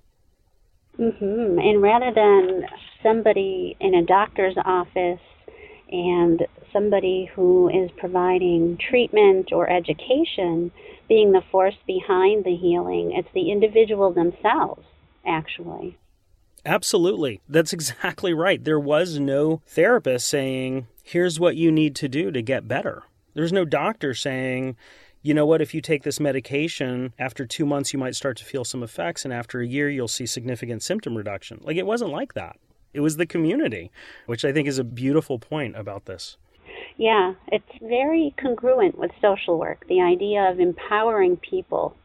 Mm-hmm. 0.99 1.59
And 1.59 1.83
rather 1.83 2.13
than 2.13 2.67
somebody 3.03 3.77
in 3.81 3.95
a 3.95 4.05
doctor's 4.05 4.57
office 4.65 5.21
and 5.91 6.47
somebody 6.73 7.31
who 7.35 7.69
is 7.69 7.91
providing 7.97 8.79
treatment 8.79 9.53
or 9.53 9.69
education 9.69 10.71
being 11.09 11.33
the 11.33 11.43
force 11.51 11.75
behind 11.87 12.45
the 12.45 12.55
healing. 12.55 13.13
It's 13.13 13.29
the 13.35 13.51
individual 13.51 14.13
themselves, 14.13 14.85
actually. 15.27 15.99
Absolutely. 16.65 17.41
That's 17.49 17.73
exactly 17.75 18.35
right. 18.35 18.63
There 18.63 18.81
was 18.81 19.19
no 19.19 19.63
therapist 19.67 20.29
saying, 20.29 20.87
here's 21.03 21.41
what 21.41 21.57
you 21.57 21.71
need 21.73 21.95
to 21.97 22.09
do 22.09 22.31
to 22.31 22.43
get 22.43 22.69
better. 22.69 23.03
There's 23.35 23.53
no 23.53 23.65
doctor 23.65 24.13
saying, 24.15 24.77
you 25.23 25.35
know 25.35 25.47
what, 25.47 25.61
if 25.61 25.75
you 25.75 25.81
take 25.81 26.03
this 26.03 26.19
medication, 26.19 27.13
after 27.19 27.45
two 27.45 27.67
months, 27.67 27.93
you 27.93 27.99
might 27.99 28.15
start 28.17 28.39
to 28.39 28.45
feel 28.45 28.65
some 28.65 28.83
effects, 28.83 29.25
and 29.25 29.35
after 29.35 29.61
a 29.61 29.67
year, 29.67 29.89
you'll 29.89 30.09
see 30.09 30.27
significant 30.27 30.83
symptom 30.83 31.17
reduction. 31.17 31.61
Like, 31.63 31.77
it 31.77 31.87
wasn't 31.87 32.11
like 32.11 32.35
that. 32.35 32.57
It 32.93 33.01
was 33.01 33.19
the 33.19 33.27
community, 33.27 33.91
which 34.27 34.45
I 34.45 34.53
think 34.53 34.67
is 34.67 34.79
a 34.79 34.85
beautiful 34.85 35.39
point 35.39 35.77
about 35.77 36.07
this. 36.07 36.39
Yeah, 36.97 37.35
it's 37.49 37.79
very 37.81 38.35
congruent 38.41 38.99
with 38.99 39.11
social 39.21 39.59
work, 39.59 39.87
the 39.89 40.01
idea 40.01 40.51
of 40.51 40.59
empowering 40.59 41.37
people. 41.37 41.97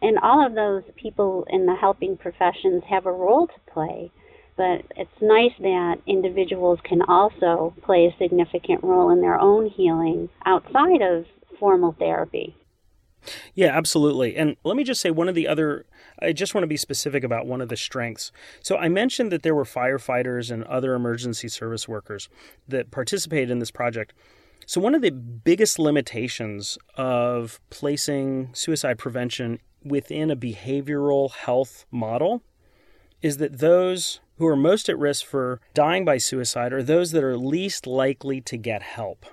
And 0.00 0.18
all 0.18 0.46
of 0.46 0.54
those 0.54 0.84
people 0.96 1.44
in 1.50 1.66
the 1.66 1.74
helping 1.74 2.16
professions 2.16 2.82
have 2.88 3.06
a 3.06 3.12
role 3.12 3.46
to 3.46 3.72
play, 3.72 4.12
but 4.56 4.82
it's 4.96 5.10
nice 5.20 5.52
that 5.60 5.96
individuals 6.06 6.78
can 6.84 7.02
also 7.02 7.74
play 7.84 8.06
a 8.06 8.16
significant 8.18 8.82
role 8.84 9.10
in 9.10 9.20
their 9.20 9.38
own 9.38 9.68
healing 9.70 10.28
outside 10.46 11.02
of 11.02 11.24
formal 11.58 11.96
therapy. 11.98 12.56
Yeah, 13.54 13.76
absolutely. 13.76 14.36
And 14.36 14.56
let 14.64 14.76
me 14.76 14.84
just 14.84 15.00
say 15.00 15.10
one 15.10 15.28
of 15.28 15.34
the 15.34 15.48
other, 15.48 15.84
I 16.20 16.32
just 16.32 16.54
want 16.54 16.62
to 16.62 16.68
be 16.68 16.76
specific 16.76 17.24
about 17.24 17.46
one 17.46 17.60
of 17.60 17.68
the 17.68 17.76
strengths. 17.76 18.30
So 18.62 18.76
I 18.76 18.88
mentioned 18.88 19.32
that 19.32 19.42
there 19.42 19.54
were 19.54 19.64
firefighters 19.64 20.50
and 20.50 20.64
other 20.64 20.94
emergency 20.94 21.48
service 21.48 21.88
workers 21.88 22.28
that 22.68 22.90
participated 22.90 23.50
in 23.50 23.58
this 23.58 23.70
project. 23.70 24.14
So, 24.68 24.82
one 24.82 24.94
of 24.94 25.00
the 25.00 25.10
biggest 25.10 25.78
limitations 25.78 26.76
of 26.94 27.58
placing 27.70 28.50
suicide 28.52 28.98
prevention 28.98 29.60
within 29.82 30.30
a 30.30 30.36
behavioral 30.36 31.32
health 31.32 31.86
model 31.90 32.42
is 33.22 33.38
that 33.38 33.60
those 33.60 34.20
who 34.36 34.46
are 34.46 34.56
most 34.56 34.90
at 34.90 34.98
risk 34.98 35.24
for 35.24 35.62
dying 35.72 36.04
by 36.04 36.18
suicide 36.18 36.74
are 36.74 36.82
those 36.82 37.12
that 37.12 37.24
are 37.24 37.38
least 37.38 37.86
likely 37.86 38.42
to 38.42 38.58
get 38.58 38.82
help. 38.82 39.24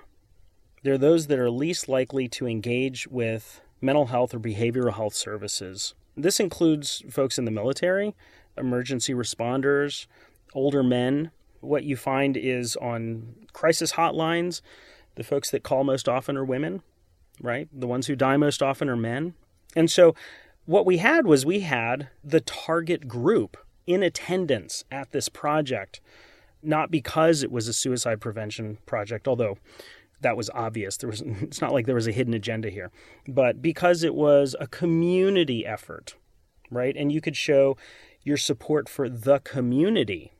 They're 0.82 0.96
those 0.96 1.26
that 1.26 1.38
are 1.38 1.50
least 1.50 1.86
likely 1.86 2.28
to 2.28 2.46
engage 2.46 3.06
with 3.06 3.60
mental 3.82 4.06
health 4.06 4.32
or 4.32 4.40
behavioral 4.40 4.94
health 4.94 5.14
services. 5.14 5.94
This 6.16 6.40
includes 6.40 7.02
folks 7.10 7.36
in 7.36 7.44
the 7.44 7.50
military, 7.50 8.14
emergency 8.56 9.12
responders, 9.12 10.06
older 10.54 10.82
men. 10.82 11.30
What 11.60 11.84
you 11.84 11.94
find 11.94 12.38
is 12.38 12.74
on 12.76 13.34
crisis 13.52 13.92
hotlines, 13.92 14.62
the 15.16 15.24
folks 15.24 15.50
that 15.50 15.62
call 15.62 15.84
most 15.84 16.08
often 16.08 16.36
are 16.36 16.44
women, 16.44 16.82
right? 17.40 17.68
The 17.72 17.86
ones 17.86 18.06
who 18.06 18.16
die 18.16 18.36
most 18.36 18.62
often 18.62 18.88
are 18.88 18.96
men. 18.96 19.34
And 19.74 19.90
so 19.90 20.14
what 20.64 20.86
we 20.86 20.98
had 20.98 21.26
was 21.26 21.44
we 21.44 21.60
had 21.60 22.08
the 22.22 22.40
target 22.40 23.08
group 23.08 23.56
in 23.86 24.02
attendance 24.02 24.84
at 24.90 25.12
this 25.12 25.28
project, 25.28 26.00
not 26.62 26.90
because 26.90 27.42
it 27.42 27.52
was 27.52 27.68
a 27.68 27.72
suicide 27.72 28.20
prevention 28.20 28.78
project, 28.86 29.28
although 29.28 29.58
that 30.20 30.36
was 30.36 30.50
obvious. 30.50 30.96
There 30.96 31.10
was 31.10 31.20
it's 31.24 31.60
not 31.60 31.72
like 31.72 31.86
there 31.86 31.94
was 31.94 32.08
a 32.08 32.12
hidden 32.12 32.34
agenda 32.34 32.70
here, 32.70 32.90
but 33.26 33.62
because 33.62 34.02
it 34.02 34.14
was 34.14 34.54
a 34.58 34.66
community 34.66 35.64
effort, 35.66 36.16
right? 36.70 36.96
And 36.96 37.12
you 37.12 37.20
could 37.20 37.36
show 37.36 37.76
your 38.22 38.36
support 38.36 38.88
for 38.88 39.08
the 39.08 39.38
community 39.38 40.32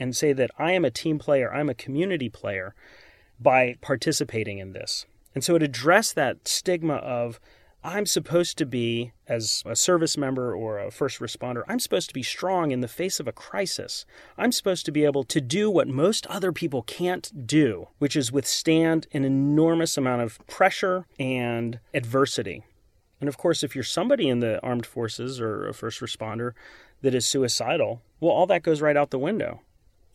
and 0.00 0.16
say 0.16 0.32
that 0.32 0.50
I 0.58 0.72
am 0.72 0.84
a 0.84 0.90
team 0.90 1.18
player, 1.18 1.52
I'm 1.52 1.68
a 1.68 1.74
community 1.74 2.28
player 2.28 2.74
by 3.40 3.76
participating 3.80 4.58
in 4.58 4.72
this. 4.72 5.06
And 5.34 5.44
so 5.44 5.54
it 5.54 5.62
addressed 5.62 6.14
that 6.14 6.48
stigma 6.48 6.94
of 6.94 7.38
I'm 7.84 8.06
supposed 8.06 8.58
to 8.58 8.66
be, 8.66 9.12
as 9.28 9.62
a 9.64 9.76
service 9.76 10.16
member 10.16 10.54
or 10.54 10.80
a 10.80 10.90
first 10.90 11.20
responder, 11.20 11.62
I'm 11.68 11.78
supposed 11.78 12.08
to 12.08 12.14
be 12.14 12.24
strong 12.24 12.72
in 12.72 12.80
the 12.80 12.88
face 12.88 13.20
of 13.20 13.28
a 13.28 13.32
crisis. 13.32 14.04
I'm 14.36 14.50
supposed 14.50 14.84
to 14.86 14.92
be 14.92 15.04
able 15.04 15.22
to 15.24 15.40
do 15.40 15.70
what 15.70 15.86
most 15.86 16.26
other 16.26 16.50
people 16.50 16.82
can't 16.82 17.46
do, 17.46 17.86
which 17.98 18.16
is 18.16 18.32
withstand 18.32 19.06
an 19.12 19.24
enormous 19.24 19.96
amount 19.96 20.22
of 20.22 20.44
pressure 20.48 21.06
and 21.20 21.78
adversity. 21.94 22.64
And 23.20 23.28
of 23.28 23.38
course, 23.38 23.62
if 23.62 23.76
you're 23.76 23.84
somebody 23.84 24.28
in 24.28 24.40
the 24.40 24.60
armed 24.60 24.86
forces 24.86 25.40
or 25.40 25.68
a 25.68 25.72
first 25.72 26.00
responder 26.00 26.52
that 27.02 27.14
is 27.14 27.26
suicidal, 27.26 28.02
well, 28.18 28.32
all 28.32 28.46
that 28.46 28.64
goes 28.64 28.80
right 28.80 28.96
out 28.96 29.10
the 29.10 29.18
window. 29.20 29.60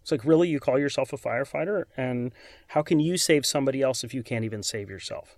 It's 0.04 0.12
like, 0.12 0.26
really, 0.26 0.50
you 0.50 0.60
call 0.60 0.78
yourself 0.78 1.14
a 1.14 1.18
firefighter? 1.18 1.86
And 1.96 2.34
how 2.68 2.82
can 2.82 3.00
you 3.00 3.16
save 3.18 3.46
somebody 3.46 3.82
else 3.82 4.04
if 4.04 4.14
you 4.14 4.22
can't 4.22 4.44
even 4.44 4.62
save 4.62 4.90
yourself? 4.90 5.38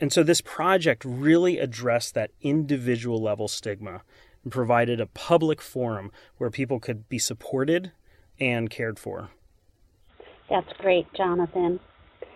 And 0.00 0.10
so 0.10 0.22
this 0.22 0.40
project 0.40 1.04
really 1.04 1.58
addressed 1.58 2.14
that 2.14 2.30
individual 2.40 3.22
level 3.22 3.48
stigma 3.48 4.00
and 4.42 4.50
provided 4.50 4.98
a 4.98 5.06
public 5.06 5.60
forum 5.60 6.10
where 6.38 6.50
people 6.50 6.80
could 6.80 7.06
be 7.10 7.18
supported 7.18 7.92
and 8.40 8.70
cared 8.70 8.98
for. 8.98 9.28
That's 10.48 10.72
great, 10.78 11.06
Jonathan. 11.14 11.78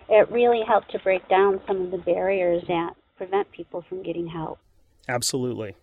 It 0.09 0.31
really 0.31 0.61
helped 0.65 0.91
to 0.91 0.99
break 0.99 1.27
down 1.27 1.59
some 1.65 1.81
of 1.81 1.91
the 1.91 1.97
barriers 1.97 2.63
that 2.67 2.95
prevent 3.17 3.51
people 3.51 3.83
from 3.89 4.03
getting 4.03 4.27
help. 4.27 4.59
Absolutely. 5.09 5.75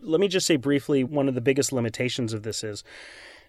Let 0.00 0.20
me 0.20 0.28
just 0.28 0.46
say 0.46 0.56
briefly 0.56 1.02
one 1.02 1.28
of 1.28 1.34
the 1.34 1.40
biggest 1.40 1.72
limitations 1.72 2.32
of 2.32 2.44
this 2.44 2.62
is 2.62 2.84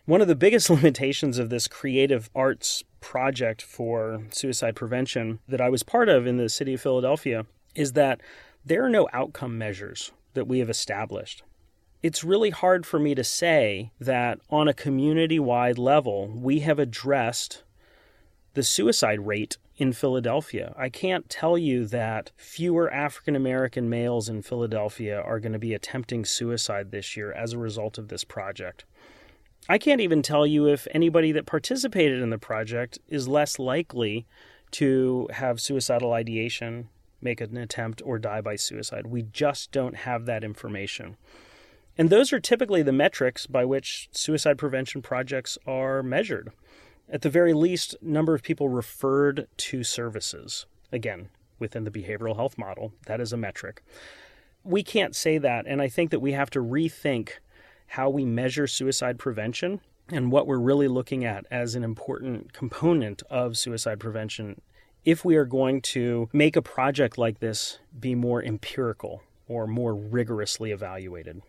one 0.08 0.22
of 0.22 0.28
the 0.30 0.36
biggest 0.36 0.70
limitations 0.72 1.38
of 1.38 1.50
this 1.50 1.68
creative 1.68 2.30
arts 2.34 2.84
project 3.02 3.62
for 3.62 4.24
suicide 4.32 4.76
prevention 4.76 5.40
that 5.48 5.62
I 5.62 5.70
was 5.70 5.84
part 5.84 6.10
of 6.10 6.26
in 6.26 6.38
the 6.38 6.50
city 6.50 6.74
of 6.74 6.82
Philadelphia 6.82 7.46
is 7.76 7.94
that 7.94 8.22
there 8.66 8.84
are 8.84 8.90
no 8.90 9.08
outcome 9.14 9.58
measures 9.58 10.12
that 10.34 10.48
we 10.48 10.60
have 10.60 10.70
established. 10.70 11.44
It's 12.02 12.24
really 12.24 12.52
hard 12.52 12.86
for 12.86 13.00
me 13.00 13.16
to 13.16 13.24
say 13.24 13.92
that 14.00 14.40
on 14.50 14.68
a 14.68 14.74
community 14.74 15.40
wide 15.40 15.78
level, 15.78 16.28
we 16.28 16.60
have 16.60 16.80
addressed 16.80 17.64
the 18.54 18.64
suicide 18.64 19.28
rate 19.28 19.58
in 19.78 19.92
Philadelphia. 19.92 20.74
I 20.78 20.90
can't 20.90 21.30
tell 21.30 21.58
you 21.58 21.86
that 21.88 22.32
fewer 22.38 22.92
African 22.92 23.36
American 23.36 23.90
males 23.90 24.30
in 24.30 24.42
Philadelphia 24.42 25.20
are 25.20 25.40
going 25.40 25.54
to 25.54 25.60
be 25.60 25.74
attempting 25.74 26.24
suicide 26.24 26.92
this 26.92 27.18
year 27.18 27.32
as 27.34 27.54
a 27.54 27.58
result 27.60 27.98
of 27.98 28.08
this 28.08 28.24
project. 28.24 28.86
I 29.70 29.78
can't 29.78 30.02
even 30.02 30.22
tell 30.22 30.48
you 30.48 30.68
if 30.68 30.88
anybody 30.92 31.32
that 31.34 31.46
participated 31.46 32.22
in 32.22 32.30
the 32.30 32.38
project 32.38 33.00
is 33.08 33.28
less 33.28 33.60
likely 33.60 34.26
to 34.72 35.28
have 35.34 35.60
suicidal 35.60 36.14
ideation 36.14 36.90
make 37.22 37.42
an 37.42 37.58
attempt 37.58 38.02
or 38.06 38.20
die 38.20 38.42
by 38.42 38.56
suicide. 38.56 39.08
We 39.08 39.24
just 39.24 39.72
don't 39.72 39.96
have 39.96 40.26
that 40.26 40.44
information. 40.44 41.18
And 41.98 42.10
those 42.10 42.32
are 42.32 42.40
typically 42.40 42.84
the 42.84 42.92
metrics 42.92 43.48
by 43.48 43.66
which 43.66 44.08
suicide 44.12 44.58
prevention 44.58 45.02
projects 45.02 45.58
are 45.66 46.04
measured. 46.04 46.52
At 47.10 47.22
the 47.22 47.30
very 47.30 47.54
least, 47.54 47.96
number 48.02 48.36
of 48.36 48.44
people 48.44 48.70
referred 48.70 49.48
to 49.58 49.84
services. 49.84 50.66
Again, 50.92 51.30
within 51.58 51.86
the 51.86 51.92
behavioral 51.92 52.36
health 52.36 52.58
model, 52.58 52.94
that 53.08 53.20
is 53.20 53.34
a 53.34 53.38
metric. 53.38 53.84
We 54.64 54.84
can't 54.84 55.16
say 55.16 55.38
that, 55.38 55.66
and 55.66 55.82
I 55.82 55.88
think 55.88 56.12
that 56.12 56.20
we 56.20 56.34
have 56.34 56.50
to 56.52 56.60
rethink 56.60 57.30
how 57.88 58.10
we 58.10 58.26
measure 58.26 58.68
suicide 58.68 59.18
prevention 59.18 59.82
and 60.10 60.32
what 60.32 60.48
we're 60.48 60.60
really 60.60 60.88
looking 60.88 61.26
at 61.26 61.46
as 61.52 61.76
an 61.76 61.84
important 61.84 62.54
component 62.54 63.24
of 63.30 63.58
suicide 63.58 64.00
prevention 64.00 64.62
if 65.06 65.24
we 65.24 65.38
are 65.38 65.46
going 65.46 65.82
to 65.82 66.30
make 66.34 66.56
a 66.56 66.62
project 66.62 67.18
like 67.18 67.40
this 67.40 67.80
be 67.98 68.14
more 68.14 68.44
empirical 68.44 69.24
or 69.48 69.66
more 69.66 69.96
rigorously 69.96 70.72
evaluated. 70.72 71.42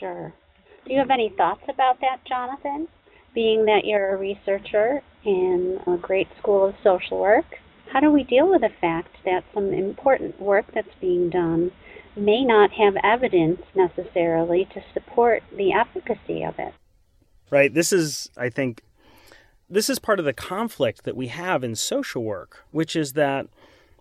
Sure. 0.00 0.32
Do 0.86 0.92
you 0.92 0.98
have 0.98 1.10
any 1.10 1.28
thoughts 1.36 1.62
about 1.68 2.00
that, 2.00 2.24
Jonathan? 2.26 2.88
Being 3.34 3.66
that 3.66 3.84
you're 3.84 4.14
a 4.14 4.16
researcher 4.16 5.02
in 5.24 5.78
a 5.86 5.98
great 5.98 6.28
school 6.38 6.68
of 6.68 6.74
social 6.82 7.20
work, 7.20 7.44
how 7.92 8.00
do 8.00 8.10
we 8.10 8.24
deal 8.24 8.48
with 8.48 8.62
the 8.62 8.70
fact 8.80 9.14
that 9.24 9.44
some 9.52 9.72
important 9.72 10.40
work 10.40 10.64
that's 10.74 10.88
being 11.00 11.28
done 11.28 11.70
may 12.18 12.44
not 12.44 12.72
have 12.72 12.96
evidence 13.02 13.62
necessarily 13.74 14.66
to 14.74 14.82
support 14.92 15.42
the 15.56 15.72
efficacy 15.72 16.42
of 16.42 16.58
it? 16.58 16.74
Right. 17.50 17.72
This 17.72 17.92
is, 17.92 18.28
I 18.36 18.50
think, 18.50 18.82
this 19.70 19.90
is 19.90 19.98
part 19.98 20.18
of 20.18 20.24
the 20.24 20.32
conflict 20.32 21.04
that 21.04 21.16
we 21.16 21.28
have 21.28 21.62
in 21.62 21.74
social 21.74 22.22
work, 22.22 22.64
which 22.70 22.96
is 22.96 23.12
that 23.14 23.46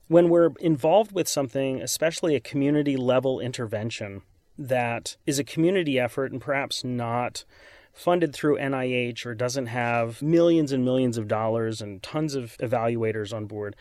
when 0.07 0.29
we're 0.29 0.51
involved 0.59 1.11
with 1.11 1.27
something, 1.27 1.81
especially 1.81 2.35
a 2.35 2.39
community 2.39 2.95
level 2.95 3.39
intervention 3.39 4.21
that 4.57 5.17
is 5.25 5.37
a 5.37 5.43
community 5.43 5.99
effort 5.99 6.31
and 6.31 6.41
perhaps 6.41 6.83
not 6.83 7.43
funded 7.93 8.33
through 8.33 8.57
NIH 8.57 9.25
or 9.25 9.33
doesn't 9.33 9.67
have 9.67 10.21
millions 10.21 10.71
and 10.71 10.85
millions 10.85 11.17
of 11.17 11.27
dollars 11.27 11.81
and 11.81 12.01
tons 12.01 12.35
of 12.35 12.55
evaluators 12.59 13.33
on 13.33 13.45
board, 13.45 13.75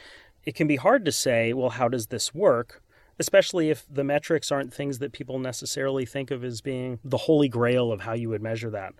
it 0.45 0.55
can 0.55 0.67
be 0.67 0.77
hard 0.77 1.05
to 1.05 1.13
say, 1.13 1.53
well, 1.53 1.71
how 1.71 1.89
does 1.89 2.07
this 2.07 2.35
work? 2.35 2.83
Especially 3.19 3.71
if 3.71 3.87
the 3.91 4.05
metrics 4.05 4.53
aren't 4.53 4.75
things 4.75 4.99
that 4.99 5.13
people 5.13 5.39
necessarily 5.39 6.05
think 6.05 6.31
of 6.31 6.45
as 6.45 6.61
being 6.61 6.99
the 7.05 7.17
holy 7.17 7.49
grail 7.49 7.91
of 7.91 8.03
how 8.03 8.13
you 8.13 8.29
would 8.29 8.43
measure 8.43 8.71
that. 8.71 8.95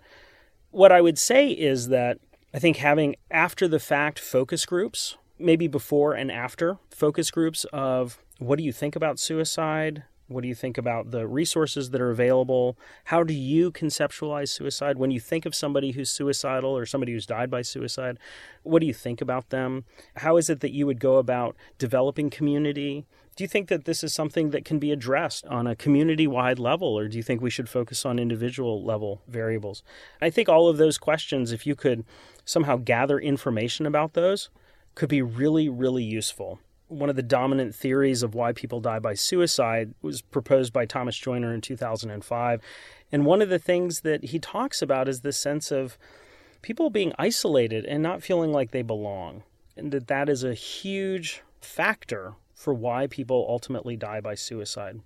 What 0.71 0.91
I 0.91 1.01
would 1.01 1.17
say 1.17 1.49
is 1.49 1.89
that 1.89 2.19
I 2.53 2.59
think 2.59 2.77
having 2.77 3.15
after 3.29 3.67
the 3.67 3.79
fact 3.79 4.19
focus 4.19 4.65
groups, 4.65 5.17
maybe 5.37 5.67
before 5.67 6.13
and 6.13 6.31
after 6.31 6.77
focus 6.89 7.29
groups 7.29 7.65
of 7.71 8.19
what 8.39 8.57
do 8.57 8.63
you 8.63 8.71
think 8.71 8.95
about 8.95 9.19
suicide? 9.19 10.03
What 10.27 10.41
do 10.41 10.49
you 10.49 10.55
think 10.55 10.77
about 10.77 11.11
the 11.11 11.25
resources 11.25 11.91
that 11.91 12.01
are 12.01 12.09
available? 12.09 12.77
How 13.05 13.23
do 13.23 13.33
you 13.33 13.71
conceptualize 13.71 14.49
suicide? 14.49 14.97
When 14.97 15.09
you 15.09 15.21
think 15.21 15.45
of 15.45 15.55
somebody 15.55 15.91
who's 15.91 16.09
suicidal 16.09 16.75
or 16.77 16.85
somebody 16.85 17.13
who's 17.13 17.25
died 17.25 17.49
by 17.49 17.61
suicide, 17.61 18.19
what 18.63 18.79
do 18.79 18.87
you 18.87 18.93
think 18.93 19.21
about 19.21 19.49
them? 19.51 19.85
How 20.17 20.35
is 20.35 20.49
it 20.49 20.59
that 20.59 20.73
you 20.73 20.85
would 20.85 20.99
go 20.99 21.15
about 21.15 21.55
developing 21.77 22.29
community? 22.29 23.05
Do 23.37 23.43
you 23.43 23.47
think 23.47 23.69
that 23.69 23.85
this 23.85 24.03
is 24.03 24.13
something 24.13 24.49
that 24.49 24.65
can 24.65 24.79
be 24.79 24.91
addressed 24.91 25.45
on 25.45 25.67
a 25.67 25.75
community 25.75 26.27
wide 26.27 26.59
level, 26.59 26.97
or 26.97 27.07
do 27.07 27.17
you 27.17 27.23
think 27.23 27.39
we 27.39 27.51
should 27.51 27.69
focus 27.69 28.03
on 28.03 28.17
individual 28.19 28.83
level 28.83 29.21
variables? 29.27 29.83
I 30.19 30.31
think 30.31 30.49
all 30.49 30.67
of 30.67 30.77
those 30.77 30.97
questions, 30.97 31.51
if 31.51 31.67
you 31.67 31.75
could 31.75 32.03
somehow 32.43 32.77
gather 32.77 33.19
information 33.19 33.85
about 33.85 34.13
those, 34.13 34.49
could 34.95 35.07
be 35.07 35.21
really, 35.21 35.69
really 35.69 36.03
useful 36.03 36.59
one 36.87 37.09
of 37.09 37.15
the 37.15 37.23
dominant 37.23 37.75
theories 37.75 38.23
of 38.23 38.33
why 38.33 38.53
people 38.53 38.79
die 38.79 38.99
by 38.99 39.13
suicide 39.13 39.93
was 40.01 40.21
proposed 40.21 40.71
by 40.71 40.85
Thomas 40.85 41.17
Joiner 41.17 41.53
in 41.53 41.61
2005. 41.61 42.61
And 43.11 43.25
one 43.25 43.41
of 43.41 43.49
the 43.49 43.59
things 43.59 44.01
that 44.01 44.25
he 44.25 44.39
talks 44.39 44.81
about 44.81 45.07
is 45.07 45.21
this 45.21 45.37
sense 45.37 45.71
of 45.71 45.97
people 46.61 46.89
being 46.89 47.13
isolated 47.19 47.85
and 47.85 48.01
not 48.01 48.23
feeling 48.23 48.51
like 48.51 48.71
they 48.71 48.81
belong. 48.81 49.43
And 49.75 49.91
that 49.91 50.07
that 50.07 50.29
is 50.29 50.43
a 50.43 50.53
huge 50.53 51.43
factor 51.61 52.35
for 52.57 52.73
why 52.73 53.05
people 53.05 53.45
ultimately 53.47 53.95
die 53.95 54.19
by 54.19 54.33
suicide. 54.33 54.99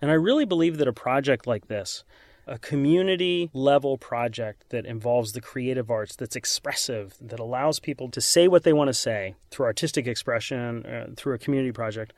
And 0.00 0.10
I 0.10 0.14
really 0.14 0.46
believe 0.46 0.78
that 0.78 0.88
a 0.88 0.94
project 0.94 1.46
like 1.46 1.68
this, 1.68 2.04
a 2.46 2.58
community 2.58 3.50
level 3.52 3.98
project 3.98 4.70
that 4.70 4.86
involves 4.86 5.32
the 5.32 5.42
creative 5.42 5.90
arts, 5.90 6.16
that's 6.16 6.36
expressive, 6.36 7.14
that 7.20 7.38
allows 7.38 7.80
people 7.80 8.08
to 8.10 8.20
say 8.22 8.48
what 8.48 8.62
they 8.62 8.72
want 8.72 8.88
to 8.88 8.94
say 8.94 9.34
through 9.50 9.66
artistic 9.66 10.06
expression, 10.06 10.86
uh, 10.86 11.08
through 11.16 11.34
a 11.34 11.38
community 11.38 11.70
project, 11.70 12.14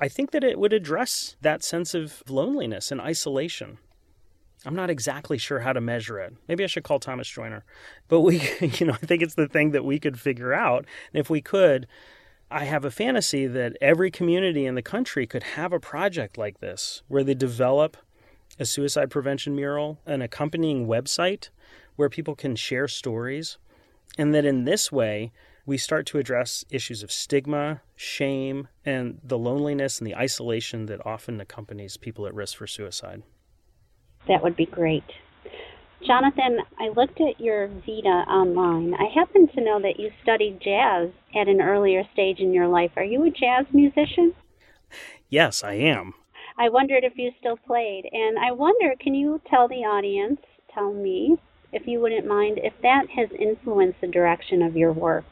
I 0.00 0.08
think 0.08 0.30
that 0.30 0.42
it 0.42 0.58
would 0.58 0.72
address 0.72 1.36
that 1.42 1.62
sense 1.62 1.92
of 1.92 2.22
loneliness 2.26 2.90
and 2.90 3.02
isolation. 3.02 3.76
I'm 4.64 4.74
not 4.74 4.88
exactly 4.88 5.36
sure 5.36 5.60
how 5.60 5.74
to 5.74 5.82
measure 5.82 6.18
it. 6.18 6.32
Maybe 6.48 6.64
I 6.64 6.66
should 6.66 6.84
call 6.84 6.98
Thomas 6.98 7.28
Joiner. 7.28 7.62
But 8.08 8.20
we, 8.20 8.40
you 8.60 8.86
know, 8.86 8.94
I 8.94 9.06
think 9.06 9.22
it's 9.22 9.34
the 9.34 9.48
thing 9.48 9.72
that 9.72 9.84
we 9.84 9.98
could 9.98 10.18
figure 10.18 10.54
out. 10.54 10.86
And 11.12 11.20
if 11.20 11.28
we 11.28 11.42
could, 11.42 11.86
I 12.54 12.66
have 12.66 12.84
a 12.84 12.90
fantasy 12.92 13.48
that 13.48 13.76
every 13.80 14.12
community 14.12 14.64
in 14.64 14.76
the 14.76 14.80
country 14.80 15.26
could 15.26 15.42
have 15.42 15.72
a 15.72 15.80
project 15.80 16.38
like 16.38 16.60
this 16.60 17.02
where 17.08 17.24
they 17.24 17.34
develop 17.34 17.96
a 18.60 18.64
suicide 18.64 19.10
prevention 19.10 19.56
mural, 19.56 19.98
an 20.06 20.22
accompanying 20.22 20.86
website 20.86 21.48
where 21.96 22.08
people 22.08 22.36
can 22.36 22.54
share 22.54 22.86
stories, 22.86 23.58
and 24.16 24.32
that 24.32 24.44
in 24.44 24.66
this 24.66 24.92
way, 24.92 25.32
we 25.66 25.76
start 25.76 26.06
to 26.06 26.18
address 26.18 26.64
issues 26.70 27.02
of 27.02 27.10
stigma, 27.10 27.80
shame, 27.96 28.68
and 28.86 29.18
the 29.24 29.36
loneliness 29.36 29.98
and 29.98 30.06
the 30.06 30.14
isolation 30.14 30.86
that 30.86 31.04
often 31.04 31.40
accompanies 31.40 31.96
people 31.96 32.24
at 32.24 32.34
risk 32.34 32.56
for 32.56 32.68
suicide. 32.68 33.24
That 34.28 34.44
would 34.44 34.54
be 34.54 34.66
great. 34.66 35.02
Jonathan, 36.06 36.58
I 36.78 36.88
looked 36.88 37.18
at 37.20 37.40
your 37.40 37.68
Vita 37.68 38.24
online. 38.28 38.92
I 38.94 39.06
happen 39.14 39.48
to 39.48 39.64
know 39.64 39.80
that 39.80 39.98
you 39.98 40.10
studied 40.22 40.60
jazz 40.60 41.08
at 41.34 41.48
an 41.48 41.62
earlier 41.62 42.02
stage 42.12 42.40
in 42.40 42.52
your 42.52 42.68
life. 42.68 42.90
Are 42.96 43.04
you 43.04 43.24
a 43.24 43.30
jazz 43.30 43.64
musician? 43.72 44.34
Yes, 45.30 45.64
I 45.64 45.74
am. 45.74 46.12
I 46.58 46.68
wondered 46.68 47.04
if 47.04 47.14
you 47.16 47.32
still 47.38 47.56
played. 47.56 48.04
And 48.12 48.38
I 48.38 48.52
wonder, 48.52 48.94
can 49.00 49.14
you 49.14 49.40
tell 49.48 49.66
the 49.66 49.76
audience, 49.76 50.40
tell 50.72 50.92
me, 50.92 51.38
if 51.72 51.86
you 51.86 52.00
wouldn't 52.00 52.26
mind, 52.26 52.60
if 52.62 52.74
that 52.82 53.06
has 53.16 53.30
influenced 53.38 54.00
the 54.02 54.06
direction 54.06 54.62
of 54.62 54.76
your 54.76 54.92
work? 54.92 55.24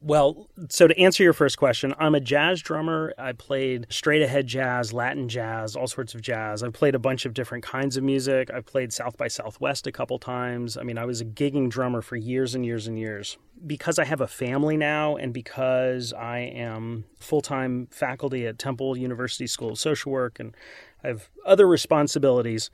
Well, 0.00 0.48
so 0.68 0.86
to 0.86 0.98
answer 0.98 1.22
your 1.22 1.32
first 1.32 1.58
question, 1.58 1.94
I'm 1.98 2.14
a 2.14 2.20
jazz 2.20 2.60
drummer. 2.60 3.12
I 3.18 3.32
played 3.32 3.86
straight 3.88 4.22
ahead 4.22 4.46
jazz, 4.46 4.92
Latin 4.92 5.28
jazz, 5.28 5.74
all 5.74 5.86
sorts 5.86 6.14
of 6.14 6.20
jazz. 6.20 6.62
I've 6.62 6.74
played 6.74 6.94
a 6.94 6.98
bunch 6.98 7.24
of 7.24 7.34
different 7.34 7.64
kinds 7.64 7.96
of 7.96 8.04
music. 8.04 8.50
I've 8.52 8.66
played 8.66 8.92
South 8.92 9.16
by 9.16 9.28
Southwest 9.28 9.86
a 9.86 9.92
couple 9.92 10.18
times. 10.18 10.76
I 10.76 10.82
mean, 10.82 10.98
I 10.98 11.06
was 11.06 11.20
a 11.20 11.24
gigging 11.24 11.70
drummer 11.70 12.02
for 12.02 12.16
years 12.16 12.54
and 12.54 12.64
years 12.64 12.86
and 12.86 12.98
years. 12.98 13.38
Because 13.66 13.98
I 13.98 14.04
have 14.04 14.20
a 14.20 14.26
family 14.26 14.76
now 14.76 15.16
and 15.16 15.32
because 15.32 16.12
I 16.12 16.40
am 16.40 17.04
full 17.18 17.40
time 17.40 17.88
faculty 17.90 18.46
at 18.46 18.58
Temple 18.58 18.96
University 18.98 19.46
School 19.46 19.70
of 19.70 19.78
Social 19.78 20.12
Work 20.12 20.38
and 20.38 20.54
I 21.02 21.08
have 21.08 21.30
other 21.46 21.66
responsibilities, 21.66 22.70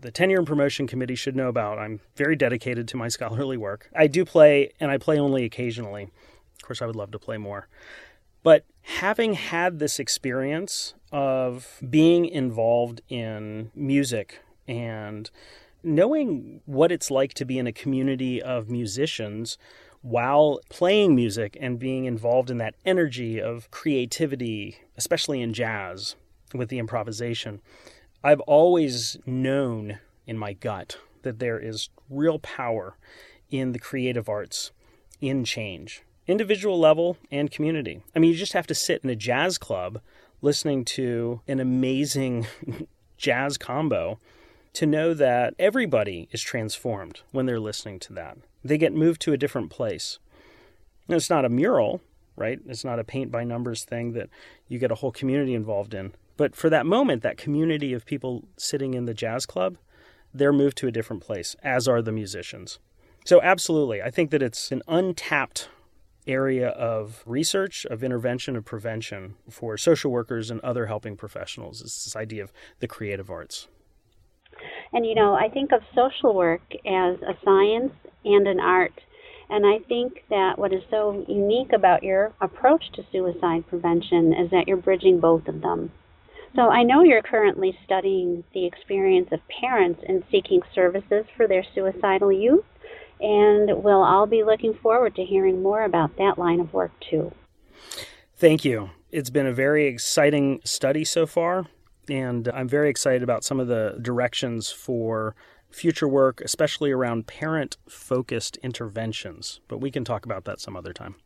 the 0.00 0.10
tenure 0.10 0.38
and 0.38 0.46
promotion 0.46 0.86
committee 0.86 1.14
should 1.14 1.36
know 1.36 1.48
about. 1.48 1.78
I'm 1.78 2.00
very 2.16 2.36
dedicated 2.36 2.88
to 2.88 2.96
my 2.96 3.08
scholarly 3.08 3.56
work. 3.56 3.88
I 3.94 4.06
do 4.06 4.24
play, 4.24 4.70
and 4.80 4.90
I 4.90 4.98
play 4.98 5.18
only 5.18 5.44
occasionally. 5.44 6.10
Of 6.64 6.68
course, 6.68 6.80
I 6.80 6.86
would 6.86 6.96
love 6.96 7.10
to 7.10 7.18
play 7.18 7.36
more. 7.36 7.68
But 8.42 8.64
having 8.80 9.34
had 9.34 9.80
this 9.80 9.98
experience 9.98 10.94
of 11.12 11.78
being 11.90 12.24
involved 12.24 13.02
in 13.10 13.70
music 13.74 14.40
and 14.66 15.30
knowing 15.82 16.62
what 16.64 16.90
it's 16.90 17.10
like 17.10 17.34
to 17.34 17.44
be 17.44 17.58
in 17.58 17.66
a 17.66 17.72
community 17.72 18.40
of 18.40 18.70
musicians 18.70 19.58
while 20.00 20.58
playing 20.70 21.14
music 21.14 21.54
and 21.60 21.78
being 21.78 22.06
involved 22.06 22.48
in 22.48 22.56
that 22.56 22.76
energy 22.86 23.38
of 23.38 23.70
creativity, 23.70 24.78
especially 24.96 25.42
in 25.42 25.52
jazz 25.52 26.16
with 26.54 26.70
the 26.70 26.78
improvisation, 26.78 27.60
I've 28.22 28.40
always 28.40 29.18
known 29.26 29.98
in 30.26 30.38
my 30.38 30.54
gut 30.54 30.96
that 31.24 31.40
there 31.40 31.58
is 31.58 31.90
real 32.08 32.38
power 32.38 32.96
in 33.50 33.72
the 33.72 33.78
creative 33.78 34.30
arts, 34.30 34.72
in 35.20 35.44
change 35.44 36.02
individual 36.26 36.78
level 36.78 37.16
and 37.30 37.50
community. 37.50 38.02
I 38.14 38.18
mean, 38.18 38.30
you 38.30 38.36
just 38.36 38.52
have 38.52 38.66
to 38.68 38.74
sit 38.74 39.02
in 39.04 39.10
a 39.10 39.16
jazz 39.16 39.58
club 39.58 40.00
listening 40.42 40.84
to 40.84 41.40
an 41.48 41.60
amazing 41.60 42.46
jazz 43.16 43.56
combo 43.56 44.18
to 44.74 44.86
know 44.86 45.14
that 45.14 45.54
everybody 45.58 46.28
is 46.32 46.42
transformed 46.42 47.20
when 47.30 47.46
they're 47.46 47.60
listening 47.60 47.98
to 48.00 48.12
that. 48.12 48.36
They 48.64 48.76
get 48.76 48.92
moved 48.92 49.20
to 49.22 49.32
a 49.32 49.36
different 49.36 49.70
place. 49.70 50.18
And 51.06 51.16
it's 51.16 51.30
not 51.30 51.44
a 51.44 51.50
mural, 51.50 52.00
right? 52.36 52.58
It's 52.66 52.84
not 52.84 52.98
a 52.98 53.04
paint 53.04 53.30
by 53.30 53.44
numbers 53.44 53.84
thing 53.84 54.12
that 54.12 54.28
you 54.68 54.78
get 54.78 54.90
a 54.90 54.96
whole 54.96 55.12
community 55.12 55.54
involved 55.54 55.94
in. 55.94 56.14
But 56.36 56.56
for 56.56 56.68
that 56.70 56.86
moment, 56.86 57.22
that 57.22 57.36
community 57.36 57.92
of 57.92 58.04
people 58.04 58.44
sitting 58.56 58.94
in 58.94 59.04
the 59.04 59.14
jazz 59.14 59.46
club, 59.46 59.76
they're 60.32 60.52
moved 60.52 60.76
to 60.78 60.88
a 60.88 60.92
different 60.92 61.22
place, 61.22 61.54
as 61.62 61.86
are 61.86 62.02
the 62.02 62.10
musicians. 62.10 62.80
So, 63.24 63.40
absolutely, 63.40 64.02
I 64.02 64.10
think 64.10 64.30
that 64.32 64.42
it's 64.42 64.72
an 64.72 64.82
untapped 64.88 65.68
area 66.26 66.68
of 66.68 67.22
research, 67.26 67.84
of 67.86 68.02
intervention, 68.02 68.56
of 68.56 68.64
prevention 68.64 69.34
for 69.50 69.76
social 69.76 70.10
workers 70.10 70.50
and 70.50 70.60
other 70.60 70.86
helping 70.86 71.16
professionals 71.16 71.80
is 71.80 72.04
this 72.04 72.16
idea 72.16 72.42
of 72.42 72.52
the 72.80 72.88
creative 72.88 73.30
arts. 73.30 73.68
And 74.92 75.04
you 75.04 75.14
know, 75.14 75.34
I 75.34 75.48
think 75.48 75.72
of 75.72 75.82
social 75.94 76.34
work 76.34 76.62
as 76.86 77.16
a 77.22 77.34
science 77.44 77.92
and 78.24 78.46
an 78.46 78.60
art. 78.60 79.00
And 79.50 79.66
I 79.66 79.78
think 79.86 80.24
that 80.30 80.58
what 80.58 80.72
is 80.72 80.82
so 80.90 81.24
unique 81.28 81.72
about 81.74 82.02
your 82.02 82.32
approach 82.40 82.84
to 82.94 83.04
suicide 83.12 83.66
prevention 83.68 84.32
is 84.32 84.50
that 84.50 84.66
you're 84.66 84.78
bridging 84.78 85.20
both 85.20 85.46
of 85.48 85.60
them. 85.60 85.92
So 86.56 86.62
I 86.62 86.84
know 86.84 87.02
you're 87.02 87.22
currently 87.22 87.76
studying 87.84 88.44
the 88.54 88.64
experience 88.64 89.28
of 89.32 89.40
parents 89.60 90.00
in 90.08 90.22
seeking 90.30 90.60
services 90.74 91.26
for 91.36 91.48
their 91.48 91.64
suicidal 91.74 92.32
youth. 92.32 92.64
And 93.20 93.82
we'll 93.82 94.02
all 94.02 94.26
be 94.26 94.44
looking 94.44 94.74
forward 94.74 95.14
to 95.16 95.24
hearing 95.24 95.62
more 95.62 95.82
about 95.84 96.16
that 96.16 96.38
line 96.38 96.60
of 96.60 96.72
work 96.72 96.92
too. 97.10 97.32
Thank 98.36 98.64
you. 98.64 98.90
It's 99.10 99.30
been 99.30 99.46
a 99.46 99.52
very 99.52 99.86
exciting 99.86 100.60
study 100.64 101.04
so 101.04 101.26
far, 101.26 101.66
and 102.08 102.48
I'm 102.48 102.68
very 102.68 102.90
excited 102.90 103.22
about 103.22 103.44
some 103.44 103.60
of 103.60 103.68
the 103.68 103.98
directions 104.02 104.70
for 104.70 105.34
future 105.70 106.08
work, 106.08 106.40
especially 106.40 106.90
around 106.90 107.26
parent 107.26 107.76
focused 107.88 108.56
interventions. 108.58 109.60
But 109.68 109.78
we 109.78 109.90
can 109.90 110.04
talk 110.04 110.24
about 110.24 110.44
that 110.44 110.60
some 110.60 110.76
other 110.76 110.92
time. 110.92 111.16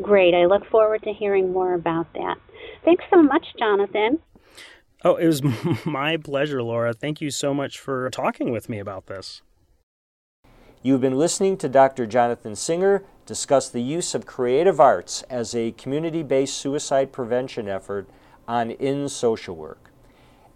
Great. 0.00 0.34
I 0.34 0.46
look 0.46 0.66
forward 0.70 1.02
to 1.04 1.12
hearing 1.12 1.52
more 1.52 1.74
about 1.74 2.12
that. 2.14 2.36
Thanks 2.84 3.04
so 3.10 3.22
much, 3.22 3.46
Jonathan. 3.58 4.18
Oh, 5.04 5.16
it 5.16 5.26
was 5.26 5.42
my 5.84 6.16
pleasure, 6.16 6.62
Laura. 6.62 6.94
Thank 6.94 7.20
you 7.20 7.30
so 7.30 7.52
much 7.52 7.78
for 7.78 8.08
talking 8.10 8.50
with 8.50 8.68
me 8.68 8.78
about 8.78 9.06
this. 9.06 9.42
You've 10.84 11.00
been 11.00 11.16
listening 11.18 11.58
to 11.58 11.68
Dr. 11.68 12.06
Jonathan 12.06 12.56
Singer 12.56 13.04
discuss 13.24 13.68
the 13.68 13.80
use 13.80 14.16
of 14.16 14.26
creative 14.26 14.80
arts 14.80 15.22
as 15.30 15.54
a 15.54 15.70
community 15.72 16.24
based 16.24 16.56
suicide 16.56 17.12
prevention 17.12 17.68
effort 17.68 18.08
on 18.48 18.72
In 18.72 19.08
Social 19.08 19.54
Work. 19.54 19.92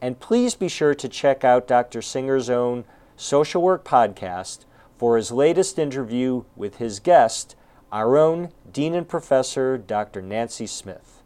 And 0.00 0.18
please 0.18 0.56
be 0.56 0.66
sure 0.66 0.96
to 0.96 1.08
check 1.08 1.44
out 1.44 1.68
Dr. 1.68 2.02
Singer's 2.02 2.50
own 2.50 2.84
Social 3.16 3.62
Work 3.62 3.84
podcast 3.84 4.64
for 4.98 5.16
his 5.16 5.30
latest 5.30 5.78
interview 5.78 6.42
with 6.56 6.78
his 6.78 6.98
guest, 6.98 7.54
our 7.92 8.16
own 8.16 8.50
Dean 8.72 8.94
and 8.94 9.08
Professor 9.08 9.78
Dr. 9.78 10.22
Nancy 10.22 10.66
Smith. 10.66 11.22